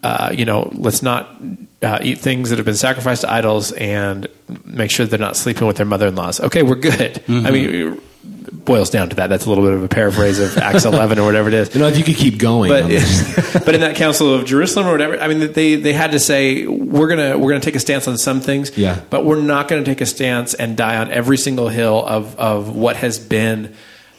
uh, 0.04 0.30
you 0.32 0.44
know, 0.44 0.70
let's 0.74 1.02
not 1.02 1.34
uh, 1.82 1.98
eat 2.02 2.18
things 2.18 2.50
that 2.50 2.56
have 2.58 2.66
been 2.66 2.76
sacrificed 2.76 3.22
to 3.22 3.32
idols 3.32 3.72
and 3.72 4.28
make 4.64 4.90
sure 4.90 5.06
they're 5.06 5.18
not 5.18 5.36
sleeping 5.36 5.66
with 5.66 5.76
their 5.78 5.86
mother-in-laws. 5.86 6.40
Okay, 6.40 6.62
we're 6.62 6.74
good. 6.74 7.22
I 7.26 7.50
mean, 7.50 7.94
it 7.94 8.64
boils 8.64 8.90
down 8.90 9.08
to 9.08 9.16
that. 9.16 9.28
That's 9.28 9.46
a 9.46 9.48
little 9.48 9.64
bit 9.64 9.72
of 9.72 9.82
a 9.82 9.88
paraphrase 9.88 10.38
of 10.40 10.58
Acts 10.58 10.84
11 10.94 11.18
or 11.18 11.24
whatever 11.24 11.48
it 11.48 11.54
is. 11.54 11.74
You 11.74 11.80
know, 11.80 11.88
if 11.88 11.96
you 11.98 12.04
could 12.04 12.16
keep 12.16 12.38
going. 12.38 12.68
But 12.70 12.82
but 13.64 13.74
in 13.74 13.80
that 13.80 13.96
Council 13.96 14.32
of 14.34 14.44
Jerusalem 14.44 14.86
or 14.86 14.92
whatever, 14.92 15.18
I 15.18 15.28
mean, 15.28 15.52
they 15.52 15.76
they 15.76 15.92
had 15.94 16.12
to 16.12 16.18
say 16.20 16.66
we're 16.66 17.08
gonna 17.08 17.38
we're 17.38 17.50
gonna 17.50 17.60
take 17.60 17.76
a 17.76 17.80
stance 17.80 18.06
on 18.06 18.18
some 18.18 18.40
things, 18.42 18.76
Yeah. 18.76 19.00
but 19.10 19.24
we're 19.24 19.40
not 19.40 19.68
gonna 19.68 19.84
take 19.84 20.00
a 20.02 20.06
stance 20.06 20.52
and 20.54 20.76
die 20.76 20.96
on 20.98 21.10
every 21.10 21.38
single 21.38 21.68
hill 21.68 22.04
of 22.06 22.38
of 22.38 22.76
what 22.76 22.96
has 22.96 23.18
been 23.18 23.74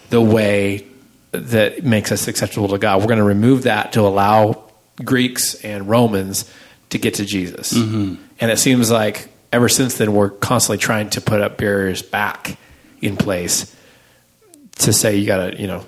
the 0.10 0.22
way 0.22 0.86
that 1.32 1.84
makes 1.84 2.12
us 2.12 2.28
acceptable 2.28 2.70
to 2.70 2.78
God. 2.78 3.02
We're 3.02 3.08
going 3.08 3.18
to 3.20 3.24
remove 3.26 3.64
that 3.64 3.94
to 3.94 4.02
allow 4.02 4.65
Greeks 5.04 5.56
and 5.64 5.88
Romans 5.90 6.52
to 6.90 6.98
get 6.98 7.16
to 7.16 7.26
Jesus. 7.26 7.74
Mm-hmm. 7.74 8.22
And 8.40 8.52
it 8.52 8.58
seems 8.58 8.92
like 8.92 9.30
ever 9.52 9.70
since 9.70 9.98
then, 9.98 10.14
we're 10.14 10.30
constantly 10.30 10.78
trying 10.78 11.10
to 11.12 11.22
put 11.22 11.42
up 11.42 11.58
barriers 11.58 12.02
back 12.02 12.58
in 13.02 13.18
place 13.18 13.76
to 14.80 14.94
say 14.94 15.18
you 15.18 15.26
got 15.26 15.52
to, 15.52 15.62
you 15.62 15.68
know, 15.68 15.86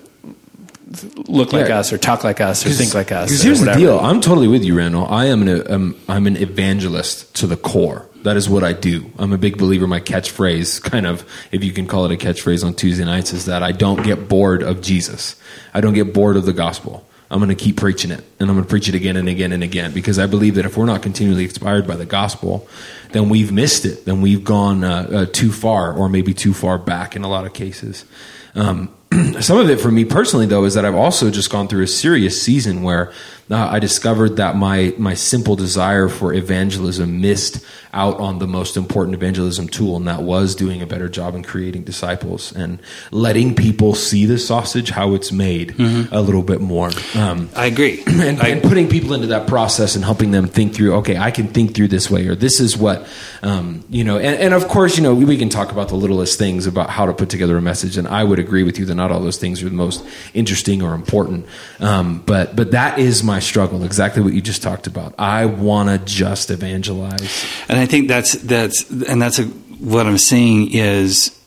look 1.28 1.52
like 1.52 1.68
yeah. 1.68 1.78
us 1.78 1.92
or 1.92 1.98
talk 1.98 2.24
like 2.24 2.40
us 2.40 2.64
or 2.64 2.70
think 2.70 2.94
like 2.94 3.12
us. 3.12 3.28
Because 3.28 3.42
here's 3.42 3.60
the 3.60 3.72
deal: 3.74 3.98
I'm 3.98 4.20
totally 4.20 4.48
with 4.48 4.64
you, 4.64 4.76
Randall. 4.76 5.06
I 5.06 5.26
am 5.26 5.46
an 5.46 5.70
um, 5.70 5.96
I'm 6.08 6.26
an 6.26 6.36
evangelist 6.36 7.34
to 7.36 7.46
the 7.46 7.56
core. 7.56 8.06
That 8.22 8.36
is 8.36 8.48
what 8.48 8.64
I 8.64 8.72
do. 8.72 9.10
I'm 9.18 9.32
a 9.32 9.38
big 9.38 9.58
believer. 9.58 9.86
My 9.86 10.00
catchphrase, 10.00 10.82
kind 10.82 11.06
of, 11.06 11.24
if 11.52 11.62
you 11.62 11.72
can 11.72 11.86
call 11.86 12.04
it 12.06 12.12
a 12.12 12.16
catchphrase 12.16 12.64
on 12.64 12.74
Tuesday 12.74 13.04
nights, 13.04 13.32
is 13.32 13.44
that 13.44 13.62
I 13.62 13.72
don't 13.72 14.02
get 14.02 14.28
bored 14.28 14.62
of 14.62 14.80
Jesus. 14.80 15.36
I 15.72 15.80
don't 15.80 15.94
get 15.94 16.12
bored 16.12 16.36
of 16.36 16.44
the 16.44 16.52
gospel. 16.52 17.07
I'm 17.30 17.38
going 17.40 17.50
to 17.50 17.54
keep 17.54 17.76
preaching 17.76 18.10
it, 18.10 18.24
and 18.40 18.48
I'm 18.48 18.56
going 18.56 18.64
to 18.64 18.68
preach 18.68 18.88
it 18.88 18.94
again 18.94 19.16
and 19.16 19.28
again 19.28 19.52
and 19.52 19.62
again 19.62 19.92
because 19.92 20.18
I 20.18 20.26
believe 20.26 20.54
that 20.54 20.64
if 20.64 20.76
we're 20.76 20.86
not 20.86 21.02
continually 21.02 21.44
inspired 21.44 21.86
by 21.86 21.96
the 21.96 22.06
gospel, 22.06 22.66
then 23.12 23.28
we've 23.28 23.52
missed 23.52 23.84
it. 23.84 24.06
Then 24.06 24.22
we've 24.22 24.42
gone 24.42 24.82
uh, 24.82 25.08
uh, 25.12 25.26
too 25.26 25.52
far, 25.52 25.92
or 25.92 26.08
maybe 26.08 26.32
too 26.32 26.54
far 26.54 26.78
back 26.78 27.16
in 27.16 27.24
a 27.24 27.28
lot 27.28 27.44
of 27.44 27.52
cases. 27.52 28.06
Um, 28.54 28.94
some 29.40 29.58
of 29.58 29.68
it 29.68 29.78
for 29.78 29.90
me 29.90 30.04
personally, 30.04 30.46
though, 30.46 30.64
is 30.64 30.74
that 30.74 30.86
I've 30.86 30.94
also 30.94 31.30
just 31.30 31.50
gone 31.50 31.68
through 31.68 31.82
a 31.82 31.88
serious 31.88 32.40
season 32.40 32.82
where 32.82 33.12
uh, 33.50 33.68
I 33.70 33.78
discovered 33.78 34.36
that 34.36 34.56
my 34.56 34.94
my 34.98 35.14
simple 35.14 35.56
desire 35.56 36.08
for 36.08 36.34
evangelism 36.34 37.20
missed 37.20 37.64
out 37.92 38.18
on 38.18 38.38
the 38.38 38.46
most 38.46 38.76
important 38.76 39.14
evangelism 39.14 39.68
tool, 39.68 39.96
and 39.96 40.06
that 40.06 40.22
was 40.22 40.54
doing 40.54 40.82
a 40.82 40.86
better 40.86 41.08
job 41.08 41.34
in 41.34 41.42
creating 41.42 41.82
disciples 41.84 42.52
and 42.54 42.80
letting 43.10 43.54
people 43.54 43.94
see 43.94 44.26
the 44.26 44.38
sausage 44.38 44.90
how 44.90 45.14
it's 45.14 45.32
made 45.32 45.70
mm-hmm. 45.70 46.14
a 46.14 46.20
little 46.20 46.42
bit 46.42 46.60
more. 46.60 46.90
Um, 47.14 47.48
I 47.56 47.66
agree, 47.66 48.02
and, 48.06 48.40
I, 48.40 48.48
and, 48.48 48.62
putting 48.62 48.88
people 48.88 49.14
into 49.14 49.28
that 49.28 49.46
process 49.46 49.96
and 49.96 50.04
helping 50.04 50.30
them 50.30 50.46
think 50.46 50.74
through. 50.74 50.96
Okay, 50.96 51.16
I 51.16 51.30
can 51.30 51.48
think 51.48 51.74
through 51.74 51.88
this 51.88 52.10
way, 52.10 52.26
or 52.26 52.34
this 52.34 52.60
is 52.60 52.76
what 52.76 53.06
um, 53.42 53.84
you 53.88 54.04
know. 54.04 54.18
And, 54.18 54.38
and, 54.38 54.54
of 54.54 54.68
course, 54.68 54.96
you 54.96 55.02
know 55.02 55.14
we 55.14 55.38
can 55.38 55.48
talk 55.48 55.72
about 55.72 55.88
the 55.88 55.96
littlest 55.96 56.38
things 56.38 56.66
about 56.66 56.90
how 56.90 57.06
to 57.06 57.14
put 57.14 57.30
together 57.30 57.56
a 57.56 57.62
message, 57.62 57.96
and 57.96 58.06
I 58.06 58.24
would 58.24 58.38
agree 58.38 58.62
with 58.62 58.78
you 58.78 58.84
that 58.86 58.94
not 58.94 59.10
all 59.10 59.20
those 59.20 59.38
things 59.38 59.62
are 59.62 59.68
the 59.68 59.74
most 59.74 60.04
interesting 60.34 60.82
or 60.82 60.94
important. 60.94 61.46
Um, 61.80 62.22
but 62.26 62.54
but 62.54 62.72
that 62.72 62.98
is 62.98 63.24
my 63.24 63.37
struggle. 63.38 63.84
Exactly 63.84 64.22
what 64.22 64.32
you 64.32 64.40
just 64.40 64.62
talked 64.62 64.86
about. 64.86 65.14
I 65.18 65.46
want 65.46 65.88
to 65.88 65.98
just 65.98 66.50
evangelize. 66.50 67.46
And 67.68 67.78
I 67.78 67.86
think 67.86 68.08
that's 68.08 68.32
that's 68.34 68.88
and 68.90 69.20
that's 69.20 69.38
a, 69.38 69.44
what 69.44 70.06
I'm 70.06 70.18
saying 70.18 70.72
is 70.72 71.38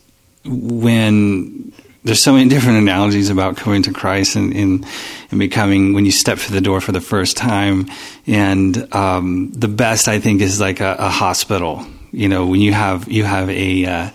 when 0.45 1.73
there's 2.03 2.23
so 2.23 2.33
many 2.33 2.49
different 2.53 2.77
analogies 2.77 3.29
about 3.29 3.57
coming 3.57 3.83
to 3.83 3.93
Christ 3.93 4.35
and, 4.35 4.53
and, 4.53 4.85
and 5.29 5.39
becoming 5.39 5.93
when 5.93 6.05
you 6.05 6.11
step 6.11 6.37
through 6.37 6.55
the 6.55 6.61
door 6.61 6.81
for 6.81 6.91
the 6.91 7.01
first 7.01 7.37
time. 7.37 7.87
And 8.27 8.93
um, 8.93 9.51
the 9.51 9.67
best 9.67 10.07
I 10.07 10.19
think 10.19 10.41
is 10.41 10.59
like 10.59 10.79
a, 10.79 10.95
a, 10.97 11.09
hospital. 11.09 11.85
You 12.11 12.27
know, 12.27 12.45
when 12.45 12.59
you 12.59 12.73
have 12.73 13.07
you 13.07 13.23
have 13.23 13.49
a 13.49 13.85
uh, 13.85 14.09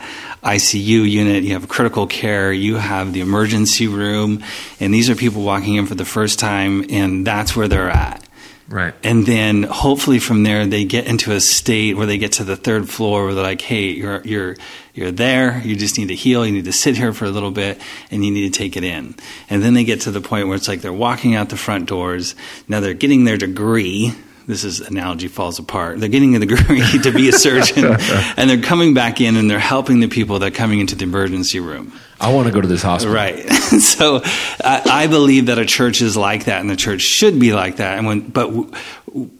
ICU 0.46 1.11
unit, 1.11 1.42
you 1.42 1.54
have 1.54 1.68
critical 1.68 2.06
care, 2.06 2.52
you 2.52 2.76
have 2.76 3.12
the 3.12 3.20
emergency 3.20 3.88
room, 3.88 4.44
and 4.78 4.94
these 4.94 5.11
are 5.11 5.16
people 5.16 5.42
walking 5.42 5.74
in 5.74 5.87
for 5.87 5.96
the 5.96 6.04
first 6.04 6.38
time, 6.38 6.87
and 6.88 7.26
that's 7.26 7.56
where 7.56 7.66
they're 7.66 7.90
at. 7.90 8.22
Right. 8.68 8.94
And 9.04 9.26
then 9.26 9.62
hopefully 9.62 10.18
from 10.18 10.42
there 10.42 10.66
they 10.66 10.85
get 10.85 11.06
into 11.06 11.32
a 11.32 11.40
state 11.40 11.96
where 11.96 12.06
they 12.06 12.18
get 12.18 12.32
to 12.32 12.44
the 12.44 12.56
third 12.56 12.88
floor 12.88 13.24
where 13.24 13.35
they're 13.35 13.44
like, 13.44 13.61
"Hey, 13.61 13.90
you're 13.90 14.22
you're 14.24 14.56
you're 14.92 15.12
there. 15.12 15.62
You 15.64 15.76
just 15.76 15.98
need 15.98 16.09
to 16.09 16.16
heal. 16.16 16.44
You 16.44 16.52
need 16.52 16.64
to 16.64 16.72
sit 16.72 16.96
here 16.96 17.12
for 17.12 17.26
a 17.26 17.30
little 17.30 17.52
bit 17.52 17.80
and 18.11 18.24
you 18.24 18.32
need 18.32 18.52
to 18.52 18.59
take 18.59 18.76
it 18.76 18.82
in." 18.82 19.14
And 19.48 19.62
then 19.62 19.74
they 19.74 19.85
get 19.85 20.00
to 20.02 20.11
the 20.11 20.20
point 20.20 20.48
where 20.48 20.56
it's 20.56 20.66
like 20.66 20.80
they're 20.80 20.92
walking 20.92 21.37
out 21.37 21.48
the 21.48 21.56
front 21.56 21.87
doors. 21.87 22.35
Now 22.66 22.80
they're 22.80 22.94
getting 22.94 23.24
their 23.24 23.37
degree 23.37 24.14
this 24.46 24.62
is 24.62 24.80
analogy 24.80 25.28
falls 25.28 25.59
apart. 25.59 25.98
They're 25.98 26.09
getting 26.09 26.37
a 26.37 26.38
degree 26.46 26.80
to 27.02 27.12
be 27.12 27.28
a 27.28 27.32
surgeon, 27.32 27.85
and 28.37 28.48
they're 28.48 28.62
coming 28.62 28.94
back 28.94 29.20
in 29.20 29.37
and 29.37 29.50
they're 29.50 29.59
helping 29.59 30.00
the 30.00 30.09
people 30.09 30.38
that 30.38 30.52
are 30.52 30.56
coming 30.56 30.80
into 30.80 30.94
the 30.94 31.04
emergency 31.04 31.61
room. 31.61 31.92
I 32.20 32.32
want 32.32 32.46
to 32.46 32.54
go 32.54 32.61
to 32.61 32.68
this 32.68 32.82
hospital. 32.82 33.14
Right. 33.14 33.46
so 33.50 34.22
I, 34.24 34.82
I, 34.87 35.06
believe 35.06 35.46
that 35.46 35.59
a 35.59 35.66
church 35.66 36.00
is 36.00 36.16
like 36.16 36.44
that, 36.44 36.61
and 36.61 36.70
the 36.70 36.76
church 36.76 37.02
should 37.02 37.38
be 37.38 37.52
like 37.52 37.76
that. 37.76 37.98
And 37.98 38.06
when, 38.06 38.20
but 38.20 38.50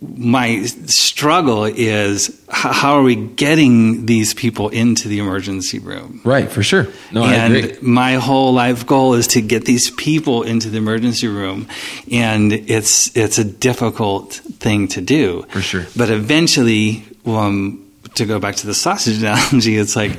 my 0.01 0.65
struggle 0.87 1.65
is 1.65 2.41
how 2.51 2.95
are 2.95 3.03
we 3.03 3.17
getting 3.17 4.07
these 4.07 4.35
people 4.35 4.69
into 4.69 5.09
the 5.09 5.19
emergency 5.19 5.79
room? 5.79 6.21
Right, 6.25 6.51
for 6.51 6.63
sure. 6.63 6.89
No, 7.13 7.25
and 7.25 7.81
my 7.83 8.15
whole 8.15 8.53
life 8.53 8.87
goal 8.87 9.15
is 9.15 9.27
to 9.29 9.43
get 9.43 9.65
these 9.65 9.91
people 9.91 10.43
into 10.43 10.71
the 10.71 10.79
emergency 10.79 11.29
room, 11.29 11.69
and 12.11 12.53
it's 12.53 13.15
it's 13.17 13.39
a 13.39 13.45
difficult 13.45 14.35
thing 14.35 14.89
to 14.89 15.01
do. 15.01 15.43
For 15.51 15.61
sure. 15.61 15.87
But 15.97 16.11
eventually, 16.11 17.05
um, 17.27 17.86
to 18.17 18.27
go 18.27 18.39
back 18.39 18.57
to 18.57 18.67
the 18.67 18.75
sausage 18.75 19.19
analogy, 19.19 19.77
it's 19.77 19.97
like 19.97 20.11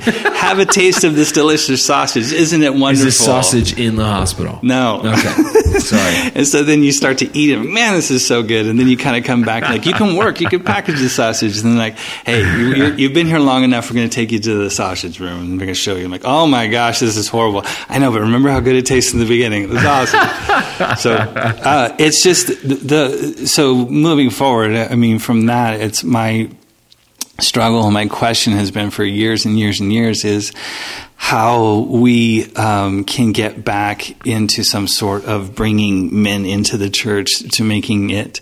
have 0.48 0.58
a 0.58 0.64
taste 0.64 1.04
of 1.04 1.14
this 1.14 1.32
delicious 1.32 1.84
sausage. 1.84 2.32
Isn't 2.32 2.62
it 2.62 2.72
wonderful? 2.72 2.90
Is 3.08 3.16
this 3.18 3.24
sausage 3.24 3.78
in 3.78 3.96
the 3.96 4.04
hospital? 4.04 4.58
No. 4.62 5.00
Okay. 5.04 5.58
Sorry. 5.78 6.32
and 6.34 6.46
so 6.46 6.62
then 6.62 6.82
you 6.82 6.92
start 6.92 7.18
to 7.18 7.38
eat 7.38 7.50
it. 7.50 7.58
Man, 7.58 7.94
this 7.94 8.10
is 8.10 8.26
so 8.26 8.42
good. 8.42 8.66
And 8.66 8.78
then 8.78 8.88
you 8.88 8.96
kind 8.96 9.16
of 9.16 9.24
come 9.24 9.42
back 9.42 9.62
like 9.62 9.86
you 9.86 9.92
can 9.92 10.16
work. 10.16 10.40
You 10.40 10.48
can 10.48 10.62
package 10.62 10.98
the 10.98 11.08
sausage. 11.08 11.56
And 11.58 11.66
then 11.66 11.78
like, 11.78 11.96
hey, 11.98 12.40
you, 12.40 13.08
have 13.08 13.14
been 13.14 13.26
here 13.26 13.38
long 13.38 13.64
enough. 13.64 13.90
We're 13.90 13.96
going 13.96 14.08
to 14.08 14.14
take 14.14 14.32
you 14.32 14.38
to 14.38 14.54
the 14.54 14.70
sausage 14.70 15.20
room 15.20 15.40
and 15.40 15.52
we're 15.52 15.58
going 15.58 15.68
to 15.68 15.74
show 15.74 15.96
you. 15.96 16.04
I'm 16.04 16.10
like, 16.10 16.24
oh 16.24 16.46
my 16.46 16.66
gosh, 16.66 17.00
this 17.00 17.16
is 17.16 17.28
horrible. 17.28 17.62
I 17.88 17.98
know, 17.98 18.10
but 18.10 18.20
remember 18.20 18.48
how 18.50 18.60
good 18.60 18.76
it 18.76 18.86
tasted 18.86 19.14
in 19.14 19.20
the 19.20 19.28
beginning. 19.28 19.64
It 19.64 19.70
was 19.70 19.84
awesome. 19.84 20.96
so 20.96 21.14
uh, 21.14 21.94
it's 21.98 22.22
just 22.22 22.48
the, 22.48 22.74
the 22.74 23.46
so 23.46 23.74
moving 23.86 24.30
forward. 24.30 24.74
I 24.74 24.94
mean, 24.94 25.18
from 25.18 25.46
that, 25.46 25.80
it's 25.80 26.02
my 26.04 26.50
struggle, 27.40 27.90
my 27.90 28.06
question 28.06 28.54
has 28.54 28.70
been 28.70 28.90
for 28.90 29.04
years 29.04 29.44
and 29.44 29.58
years 29.58 29.80
and 29.80 29.92
years 29.92 30.24
is 30.24 30.52
how 31.16 31.80
we 31.80 32.52
um, 32.54 33.04
can 33.04 33.32
get 33.32 33.64
back 33.64 34.26
into 34.26 34.62
some 34.62 34.86
sort 34.86 35.24
of 35.24 35.54
bringing 35.54 36.22
men 36.22 36.46
into 36.46 36.76
the 36.76 36.88
church 36.88 37.42
to 37.50 37.64
making 37.64 38.10
it, 38.10 38.40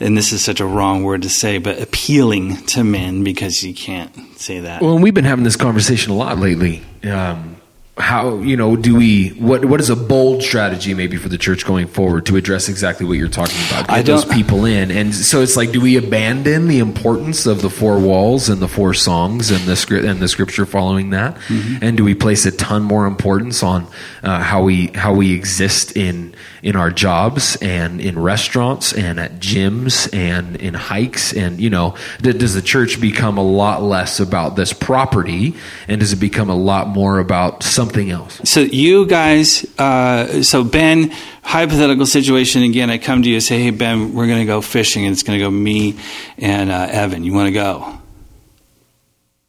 and 0.00 0.16
this 0.16 0.32
is 0.32 0.44
such 0.44 0.60
a 0.60 0.66
wrong 0.66 1.02
word 1.02 1.22
to 1.22 1.28
say, 1.28 1.58
but 1.58 1.80
appealing 1.80 2.56
to 2.66 2.84
men 2.84 3.24
because 3.24 3.62
you 3.62 3.72
can't 3.72 4.12
say 4.38 4.60
that. 4.60 4.82
Well, 4.82 4.98
we've 4.98 5.14
been 5.14 5.24
having 5.24 5.44
this 5.44 5.56
conversation 5.56 6.12
a 6.12 6.16
lot 6.16 6.38
lately. 6.38 6.82
Um, 7.04 7.55
how 7.98 8.36
you 8.40 8.58
know 8.58 8.76
do 8.76 8.94
we 8.94 9.30
what 9.30 9.64
what 9.64 9.80
is 9.80 9.88
a 9.88 9.96
bold 9.96 10.42
strategy 10.42 10.92
maybe 10.92 11.16
for 11.16 11.30
the 11.30 11.38
church 11.38 11.64
going 11.64 11.86
forward 11.86 12.26
to 12.26 12.36
address 12.36 12.68
exactly 12.68 13.06
what 13.06 13.14
you're 13.14 13.28
talking 13.28 13.56
about? 13.68 13.88
Get 13.88 14.04
those 14.04 14.24
people 14.26 14.66
in. 14.66 14.90
And 14.90 15.14
so 15.14 15.40
it's 15.40 15.56
like 15.56 15.72
do 15.72 15.80
we 15.80 15.96
abandon 15.96 16.68
the 16.68 16.78
importance 16.78 17.46
of 17.46 17.62
the 17.62 17.70
four 17.70 17.98
walls 17.98 18.50
and 18.50 18.60
the 18.60 18.68
four 18.68 18.92
songs 18.92 19.50
and 19.50 19.60
the 19.64 19.76
script 19.76 20.04
and 20.04 20.20
the 20.20 20.28
scripture 20.28 20.66
following 20.66 21.10
that? 21.10 21.36
Mm-hmm. 21.46 21.78
and 21.82 21.96
do 21.96 22.04
we 22.04 22.14
place 22.14 22.44
a 22.44 22.52
ton 22.52 22.82
more 22.82 23.06
importance 23.06 23.62
on 23.62 23.86
uh, 24.22 24.40
how 24.40 24.62
we 24.62 24.88
how 24.88 25.14
we 25.14 25.32
exist 25.32 25.96
in 25.96 26.34
in 26.62 26.76
our 26.76 26.90
jobs 26.90 27.56
and 27.60 28.00
in 28.00 28.18
restaurants 28.18 28.92
and 28.92 29.20
at 29.20 29.38
gyms 29.38 30.12
and 30.14 30.56
in 30.56 30.74
hikes 30.74 31.32
and 31.32 31.60
you 31.60 31.70
know 31.70 31.94
does 32.20 32.54
the 32.54 32.62
church 32.62 33.00
become 33.00 33.38
a 33.38 33.42
lot 33.42 33.82
less 33.82 34.20
about 34.20 34.56
this 34.56 34.72
property 34.72 35.54
and 35.88 36.00
does 36.00 36.12
it 36.12 36.16
become 36.16 36.50
a 36.50 36.56
lot 36.56 36.88
more 36.88 37.18
about 37.18 37.62
something 37.62 38.10
else. 38.10 38.40
So 38.44 38.60
you 38.60 39.06
guys, 39.06 39.64
uh, 39.78 40.42
so 40.42 40.64
Ben, 40.64 41.12
hypothetical 41.42 42.06
situation 42.06 42.62
again. 42.62 42.90
I 42.90 42.98
come 42.98 43.22
to 43.22 43.28
you 43.28 43.36
and 43.36 43.42
say, 43.42 43.62
"Hey 43.62 43.70
Ben, 43.70 44.14
we're 44.14 44.26
going 44.26 44.40
to 44.40 44.46
go 44.46 44.60
fishing, 44.60 45.04
and 45.04 45.12
it's 45.12 45.22
going 45.22 45.38
to 45.38 45.44
go 45.44 45.50
me 45.50 45.98
and 46.38 46.70
uh, 46.70 46.88
Evan. 46.90 47.24
You 47.24 47.32
want 47.32 47.48
to 47.48 47.52
go?" 47.52 47.95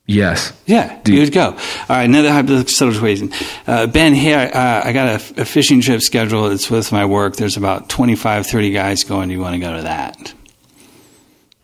Yes. 0.07 0.53
Yeah, 0.65 0.99
Dude. 1.03 1.15
you 1.15 1.21
would 1.21 1.33
go. 1.33 1.47
All 1.47 1.57
right, 1.89 2.03
another 2.03 2.31
hypothetical 2.31 2.71
situation. 2.71 3.33
Uh, 3.67 3.87
ben, 3.87 4.13
hey, 4.13 4.33
I, 4.33 4.45
uh, 4.47 4.81
I 4.85 4.93
got 4.93 5.07
a, 5.09 5.41
a, 5.41 5.45
fishing 5.45 5.81
trip 5.81 6.01
scheduled. 6.01 6.53
It's 6.53 6.71
with 6.71 6.93
my 6.93 7.03
work. 7.05 7.35
There's 7.35 7.57
about 7.57 7.89
25, 7.89 8.47
30 8.47 8.71
guys 8.71 9.03
going. 9.03 9.27
Do 9.27 9.35
you 9.35 9.41
want 9.41 9.55
to 9.55 9.59
go 9.59 9.75
to 9.75 9.83
that? 9.83 10.33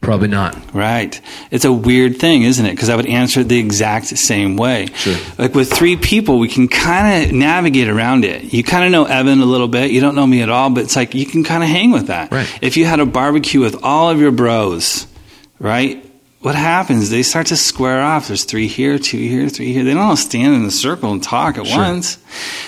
Probably 0.02 0.28
not. 0.28 0.76
Right. 0.76 1.22
It's 1.50 1.64
a 1.64 1.72
weird 1.72 2.18
thing, 2.18 2.42
isn't 2.42 2.66
it? 2.66 2.72
Because 2.72 2.90
I 2.90 2.98
would 2.98 3.06
answer 3.06 3.46
the 3.46 3.58
exact 3.58 4.08
same 4.08 4.58
way. 4.58 4.88
Sure. 4.88 5.16
Like 5.38 5.56
with 5.56 5.72
three 5.72 5.96
people, 5.96 6.40
we 6.40 6.50
can 6.50 6.68
kind 6.68 7.24
of 7.24 7.32
navigate 7.32 7.88
around 7.88 8.26
it. 8.26 8.54
You 8.54 8.66
kind 8.66 8.84
of 8.84 8.92
know 8.92 9.06
Evan 9.06 9.40
a 9.40 9.46
little 9.46 9.70
bit. 9.70 9.92
You 9.92 10.02
don't 10.02 10.16
know 10.16 10.28
me 10.28 10.42
at 10.42 10.50
all, 10.50 10.70
but 10.70 10.84
it's 10.84 10.98
like 10.98 11.16
you 11.16 11.26
can 11.26 11.46
kind 11.46 11.64
of 11.64 11.70
hang 11.70 11.92
with 11.92 12.08
that. 12.08 12.34
Right. 12.34 12.60
If 12.62 12.76
you 12.76 12.84
had 12.84 13.00
a 13.00 13.06
barbecue 13.06 13.62
with 13.62 13.82
all 13.82 14.10
of 14.10 14.20
your 14.20 14.32
bros, 14.32 15.08
right? 15.60 16.06
What 16.44 16.56
happens? 16.56 17.10
They 17.10 17.24
start 17.24 17.48
to 17.48 17.56
square 17.56 18.02
off. 18.02 18.28
There's 18.28 18.44
three 18.44 18.68
here, 18.68 19.00
two 19.00 19.18
here, 19.18 19.48
three 19.48 19.72
here. 19.72 19.86
They 19.86 19.94
don't 19.94 20.04
all 20.04 20.18
stand 20.18 20.54
in 20.54 20.66
a 20.66 20.72
circle 20.72 21.14
and 21.14 21.24
talk 21.24 21.58
at 21.58 21.66
sure. 21.66 21.80
once. 21.80 22.18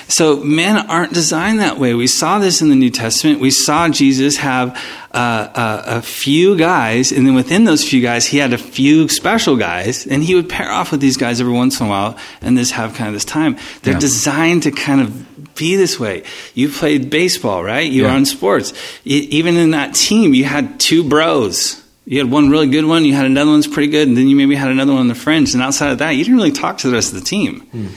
So 0.07 0.37
men 0.37 0.77
aren't 0.89 1.11
designed 1.11 1.59
that 1.59 1.77
way. 1.77 1.93
We 1.93 2.07
saw 2.07 2.39
this 2.39 2.61
in 2.61 2.69
the 2.69 2.75
New 2.75 2.89
Testament. 2.89 3.41
We 3.41 3.51
saw 3.51 3.89
Jesus 3.89 4.37
have 4.37 4.81
uh, 5.11 5.17
uh, 5.17 5.83
a 5.87 6.01
few 6.01 6.57
guys, 6.57 7.11
and 7.11 7.27
then 7.27 7.35
within 7.35 7.65
those 7.65 7.83
few 7.83 8.01
guys, 8.01 8.25
he 8.25 8.37
had 8.37 8.53
a 8.53 8.57
few 8.57 9.09
special 9.09 9.57
guys, 9.57 10.07
and 10.07 10.23
he 10.23 10.35
would 10.35 10.47
pair 10.47 10.71
off 10.71 10.91
with 10.91 11.01
these 11.01 11.17
guys 11.17 11.41
every 11.41 11.51
once 11.51 11.81
in 11.81 11.87
a 11.87 11.89
while, 11.89 12.17
and 12.39 12.57
just 12.57 12.71
have 12.71 12.93
kind 12.93 13.09
of 13.09 13.13
this 13.13 13.25
time. 13.25 13.57
They're 13.81 13.95
yeah. 13.95 13.99
designed 13.99 14.63
to 14.63 14.71
kind 14.71 15.01
of 15.01 15.53
be 15.55 15.75
this 15.75 15.99
way. 15.99 16.23
You 16.53 16.69
played 16.69 17.09
baseball, 17.09 17.61
right? 17.61 17.91
You 17.91 18.03
yeah. 18.03 18.07
were 18.07 18.15
on 18.15 18.25
sports. 18.25 18.71
even 19.03 19.57
in 19.57 19.71
that 19.71 19.95
team, 19.95 20.33
you 20.33 20.45
had 20.45 20.79
two 20.79 21.03
bros 21.03 21.84
You 22.05 22.19
had 22.19 22.29
one 22.29 22.49
really 22.49 22.67
good 22.67 22.85
one, 22.85 23.03
you 23.03 23.13
had 23.15 23.25
another 23.25 23.51
one's 23.51 23.67
pretty 23.67 23.91
good, 23.91 24.07
and 24.07 24.15
then 24.15 24.27
you 24.27 24.35
maybe 24.35 24.55
had 24.55 24.69
another 24.69 24.91
one 24.91 25.01
on 25.01 25.07
the 25.07 25.15
fringe. 25.15 25.53
And 25.53 25.63
outside 25.63 25.91
of 25.91 25.97
that, 25.99 26.11
you 26.11 26.23
didn't 26.23 26.37
really 26.37 26.51
talk 26.51 26.77
to 26.79 26.87
the 26.87 26.93
rest 26.93 27.13
of 27.13 27.19
the 27.19 27.25
team. 27.25 27.61
Hmm. 27.61 27.87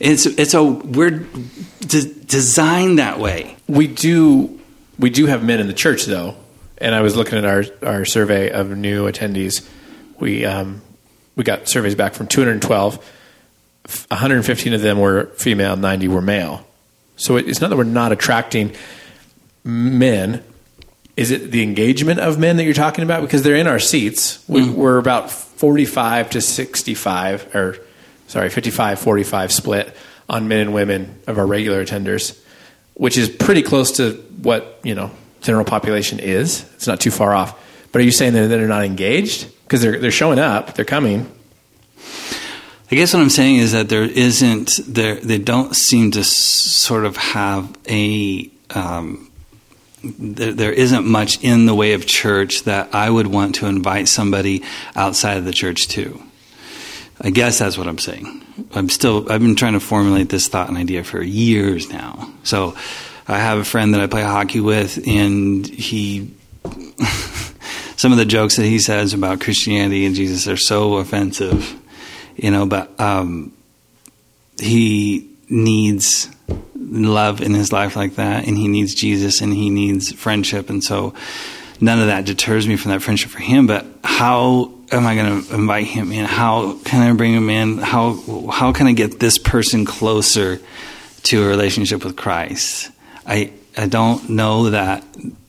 It's 0.00 0.26
it's 0.26 0.54
a 0.54 0.62
we're 0.62 1.26
de- 1.80 2.14
designed 2.24 2.98
that 2.98 3.18
way. 3.18 3.56
We 3.66 3.86
do 3.88 4.60
we 4.98 5.10
do 5.10 5.26
have 5.26 5.42
men 5.44 5.60
in 5.60 5.66
the 5.66 5.72
church 5.72 6.04
though, 6.04 6.36
and 6.78 6.94
I 6.94 7.00
was 7.00 7.16
looking 7.16 7.38
at 7.38 7.44
our 7.44 7.64
our 7.82 8.04
survey 8.04 8.50
of 8.50 8.76
new 8.76 9.10
attendees. 9.10 9.66
We 10.20 10.44
um, 10.44 10.82
we 11.36 11.44
got 11.44 11.68
surveys 11.68 11.94
back 11.94 12.14
from 12.14 12.26
212. 12.26 12.96
115 14.08 14.74
of 14.74 14.82
them 14.82 14.98
were 14.98 15.26
female, 15.36 15.76
90 15.76 16.08
were 16.08 16.20
male. 16.20 16.66
So 17.16 17.36
it's 17.36 17.60
not 17.60 17.70
that 17.70 17.76
we're 17.76 17.84
not 17.84 18.12
attracting 18.12 18.74
men. 19.64 20.44
Is 21.18 21.32
it 21.32 21.50
the 21.50 21.64
engagement 21.64 22.20
of 22.20 22.38
men 22.38 22.58
that 22.58 22.64
you're 22.64 22.74
talking 22.74 23.02
about? 23.02 23.22
Because 23.22 23.42
they're 23.42 23.56
in 23.56 23.66
our 23.66 23.80
seats. 23.80 24.38
We, 24.48 24.60
mm. 24.60 24.74
We're 24.74 24.98
about 24.98 25.32
45 25.32 26.30
to 26.30 26.40
65, 26.40 27.56
or 27.56 27.76
sorry, 28.28 28.50
55 28.50 29.00
45 29.00 29.50
split 29.50 29.96
on 30.28 30.46
men 30.46 30.60
and 30.60 30.72
women 30.72 31.18
of 31.26 31.36
our 31.36 31.44
regular 31.44 31.84
attenders, 31.84 32.40
which 32.94 33.18
is 33.18 33.28
pretty 33.28 33.62
close 33.62 33.96
to 33.96 34.12
what, 34.42 34.78
you 34.84 34.94
know, 34.94 35.10
general 35.40 35.64
population 35.64 36.20
is. 36.20 36.62
It's 36.74 36.86
not 36.86 37.00
too 37.00 37.10
far 37.10 37.34
off. 37.34 37.60
But 37.90 38.02
are 38.02 38.04
you 38.04 38.12
saying 38.12 38.34
that 38.34 38.46
they're 38.46 38.68
not 38.68 38.84
engaged? 38.84 39.48
Because 39.64 39.82
they're, 39.82 39.98
they're 39.98 40.12
showing 40.12 40.38
up, 40.38 40.74
they're 40.74 40.84
coming. 40.84 41.28
I 42.92 42.94
guess 42.94 43.12
what 43.12 43.20
I'm 43.20 43.30
saying 43.30 43.56
is 43.56 43.72
that 43.72 43.88
there 43.88 44.04
isn't 44.04 44.78
there 44.86 45.16
they 45.16 45.38
don't 45.38 45.74
seem 45.74 46.12
to 46.12 46.22
sort 46.22 47.04
of 47.04 47.16
have 47.16 47.76
a 47.88 48.48
um, 48.70 49.27
there, 50.02 50.52
there 50.52 50.72
isn't 50.72 51.06
much 51.06 51.42
in 51.42 51.66
the 51.66 51.74
way 51.74 51.92
of 51.92 52.06
church 52.06 52.64
that 52.64 52.94
I 52.94 53.10
would 53.10 53.26
want 53.26 53.56
to 53.56 53.66
invite 53.66 54.08
somebody 54.08 54.62
outside 54.94 55.38
of 55.38 55.44
the 55.44 55.52
church 55.52 55.88
to. 55.88 56.22
I 57.20 57.30
guess 57.30 57.58
that's 57.58 57.76
what 57.76 57.88
I'm 57.88 57.98
saying. 57.98 58.44
I'm 58.74 58.88
still 58.88 59.30
I've 59.30 59.40
been 59.40 59.56
trying 59.56 59.72
to 59.72 59.80
formulate 59.80 60.28
this 60.28 60.48
thought 60.48 60.68
and 60.68 60.78
idea 60.78 61.04
for 61.04 61.22
years 61.22 61.90
now. 61.90 62.32
So 62.44 62.76
I 63.26 63.38
have 63.38 63.58
a 63.58 63.64
friend 63.64 63.94
that 63.94 64.00
I 64.00 64.06
play 64.06 64.22
hockey 64.22 64.60
with, 64.60 65.06
and 65.06 65.66
he. 65.66 66.34
some 67.96 68.12
of 68.12 68.18
the 68.18 68.24
jokes 68.24 68.56
that 68.56 68.64
he 68.64 68.78
says 68.78 69.12
about 69.12 69.40
Christianity 69.40 70.06
and 70.06 70.14
Jesus 70.14 70.46
are 70.46 70.56
so 70.56 70.98
offensive 70.98 71.76
you 72.38 72.52
know, 72.52 72.66
but 72.66 72.98
um, 73.00 73.52
he 74.60 75.28
needs 75.48 76.30
love 76.90 77.40
in 77.40 77.54
his 77.54 77.72
life 77.72 77.96
like 77.96 78.16
that, 78.16 78.46
and 78.46 78.56
he 78.56 78.68
needs 78.68 78.94
Jesus, 78.94 79.40
and 79.40 79.52
he 79.52 79.70
needs 79.70 80.12
friendship, 80.12 80.70
and 80.70 80.82
so 80.82 81.14
none 81.80 82.00
of 82.00 82.06
that 82.06 82.24
deters 82.24 82.66
me 82.66 82.76
from 82.76 82.92
that 82.92 83.02
friendship 83.02 83.30
for 83.30 83.40
him. 83.40 83.66
But 83.66 83.86
how 84.02 84.72
am 84.90 85.06
I 85.06 85.14
going 85.14 85.42
to 85.42 85.54
invite 85.54 85.86
him 85.86 86.12
in? 86.12 86.24
How 86.24 86.78
can 86.78 87.02
I 87.02 87.12
bring 87.14 87.34
him 87.34 87.50
in? 87.50 87.78
How 87.78 88.14
how 88.50 88.72
can 88.72 88.86
I 88.86 88.92
get 88.92 89.20
this 89.20 89.38
person 89.38 89.84
closer 89.84 90.60
to 91.24 91.44
a 91.44 91.46
relationship 91.46 92.04
with 92.04 92.16
Christ? 92.16 92.90
I 93.26 93.52
I 93.76 93.86
don't 93.86 94.30
know 94.30 94.70
that, 94.70 95.04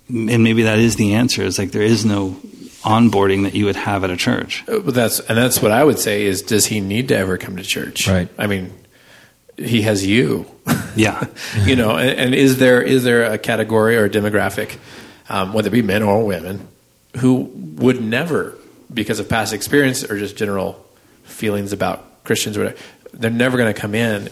and 0.07 0.43
maybe 0.43 0.63
that 0.63 0.79
is 0.79 0.95
the 0.95 1.13
answer. 1.13 1.43
It's 1.43 1.57
like 1.57 1.71
there 1.71 1.81
is 1.81 2.05
no 2.05 2.37
onboarding 2.83 3.43
that 3.43 3.55
you 3.55 3.65
would 3.65 3.75
have 3.75 4.03
at 4.03 4.09
a 4.09 4.17
church. 4.17 4.63
But 4.65 4.93
that's 4.93 5.19
and 5.21 5.37
that's 5.37 5.61
what 5.61 5.71
I 5.71 5.83
would 5.83 5.99
say 5.99 6.23
is 6.23 6.41
does 6.41 6.65
he 6.65 6.79
need 6.79 7.09
to 7.09 7.17
ever 7.17 7.37
come 7.37 7.57
to 7.57 7.63
church? 7.63 8.07
Right. 8.07 8.29
I 8.37 8.47
mean, 8.47 8.73
he 9.59 9.81
has 9.83 10.05
you. 10.05 10.45
Yeah. 10.95 11.27
you 11.63 11.75
know, 11.75 11.97
and, 11.97 12.19
and, 12.19 12.35
is 12.35 12.57
there 12.57 12.81
is 12.81 13.03
there 13.03 13.31
a 13.31 13.37
category 13.37 13.95
or 13.95 14.05
a 14.05 14.09
demographic, 14.09 14.77
um, 15.29 15.53
whether 15.53 15.69
it 15.69 15.71
be 15.71 15.81
men 15.83 16.03
or 16.03 16.25
women, 16.25 16.67
who 17.17 17.43
would 17.77 18.01
never, 18.01 18.57
because 18.93 19.19
of 19.19 19.29
past 19.29 19.53
experience 19.53 20.03
or 20.03 20.17
just 20.17 20.35
general 20.35 20.83
feelings 21.23 21.73
about 21.73 22.23
Christians, 22.25 22.57
or 22.57 22.65
whatever, 22.65 22.81
they're 23.13 23.31
never 23.31 23.57
going 23.57 23.73
to 23.73 23.79
come 23.79 23.95
in. 23.95 24.29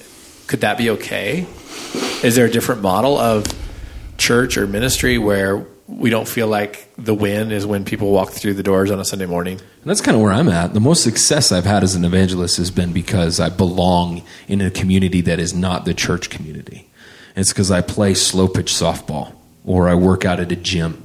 Could 0.47 0.61
that 0.61 0.77
be 0.77 0.89
okay? 0.89 1.47
Is 2.23 2.35
there 2.35 2.47
a 2.47 2.51
different 2.51 2.81
model 2.81 3.17
of 3.17 3.45
church 4.17 4.57
or 4.57 4.67
ministry 4.67 5.17
where 5.17 5.65
we 5.87 6.09
don't 6.09 6.27
feel 6.27 6.47
like 6.47 6.89
the 6.97 7.13
win 7.13 7.51
is 7.51 7.65
when 7.65 7.85
people 7.85 8.11
walk 8.11 8.31
through 8.31 8.53
the 8.53 8.63
doors 8.63 8.91
on 8.91 8.99
a 8.99 9.05
Sunday 9.05 9.25
morning. 9.25 9.57
And 9.57 9.85
that's 9.85 10.01
kind 10.01 10.15
of 10.15 10.21
where 10.21 10.33
I'm 10.33 10.49
at. 10.49 10.73
The 10.73 10.81
most 10.81 11.01
success 11.01 11.51
I've 11.51 11.65
had 11.65 11.83
as 11.83 11.95
an 11.95 12.03
evangelist 12.03 12.57
has 12.57 12.71
been 12.71 12.91
because 12.91 13.39
I 13.39 13.49
belong 13.49 14.23
in 14.49 14.59
a 14.59 14.69
community 14.69 15.21
that 15.21 15.39
is 15.39 15.53
not 15.53 15.85
the 15.85 15.93
church 15.93 16.29
community. 16.29 16.89
It's 17.35 17.53
because 17.53 17.71
I 17.71 17.81
play 17.81 18.15
slow 18.15 18.47
pitch 18.47 18.73
softball 18.73 19.33
or 19.63 19.87
I 19.87 19.95
work 19.95 20.25
out 20.25 20.39
at 20.39 20.51
a 20.51 20.55
gym. 20.55 21.03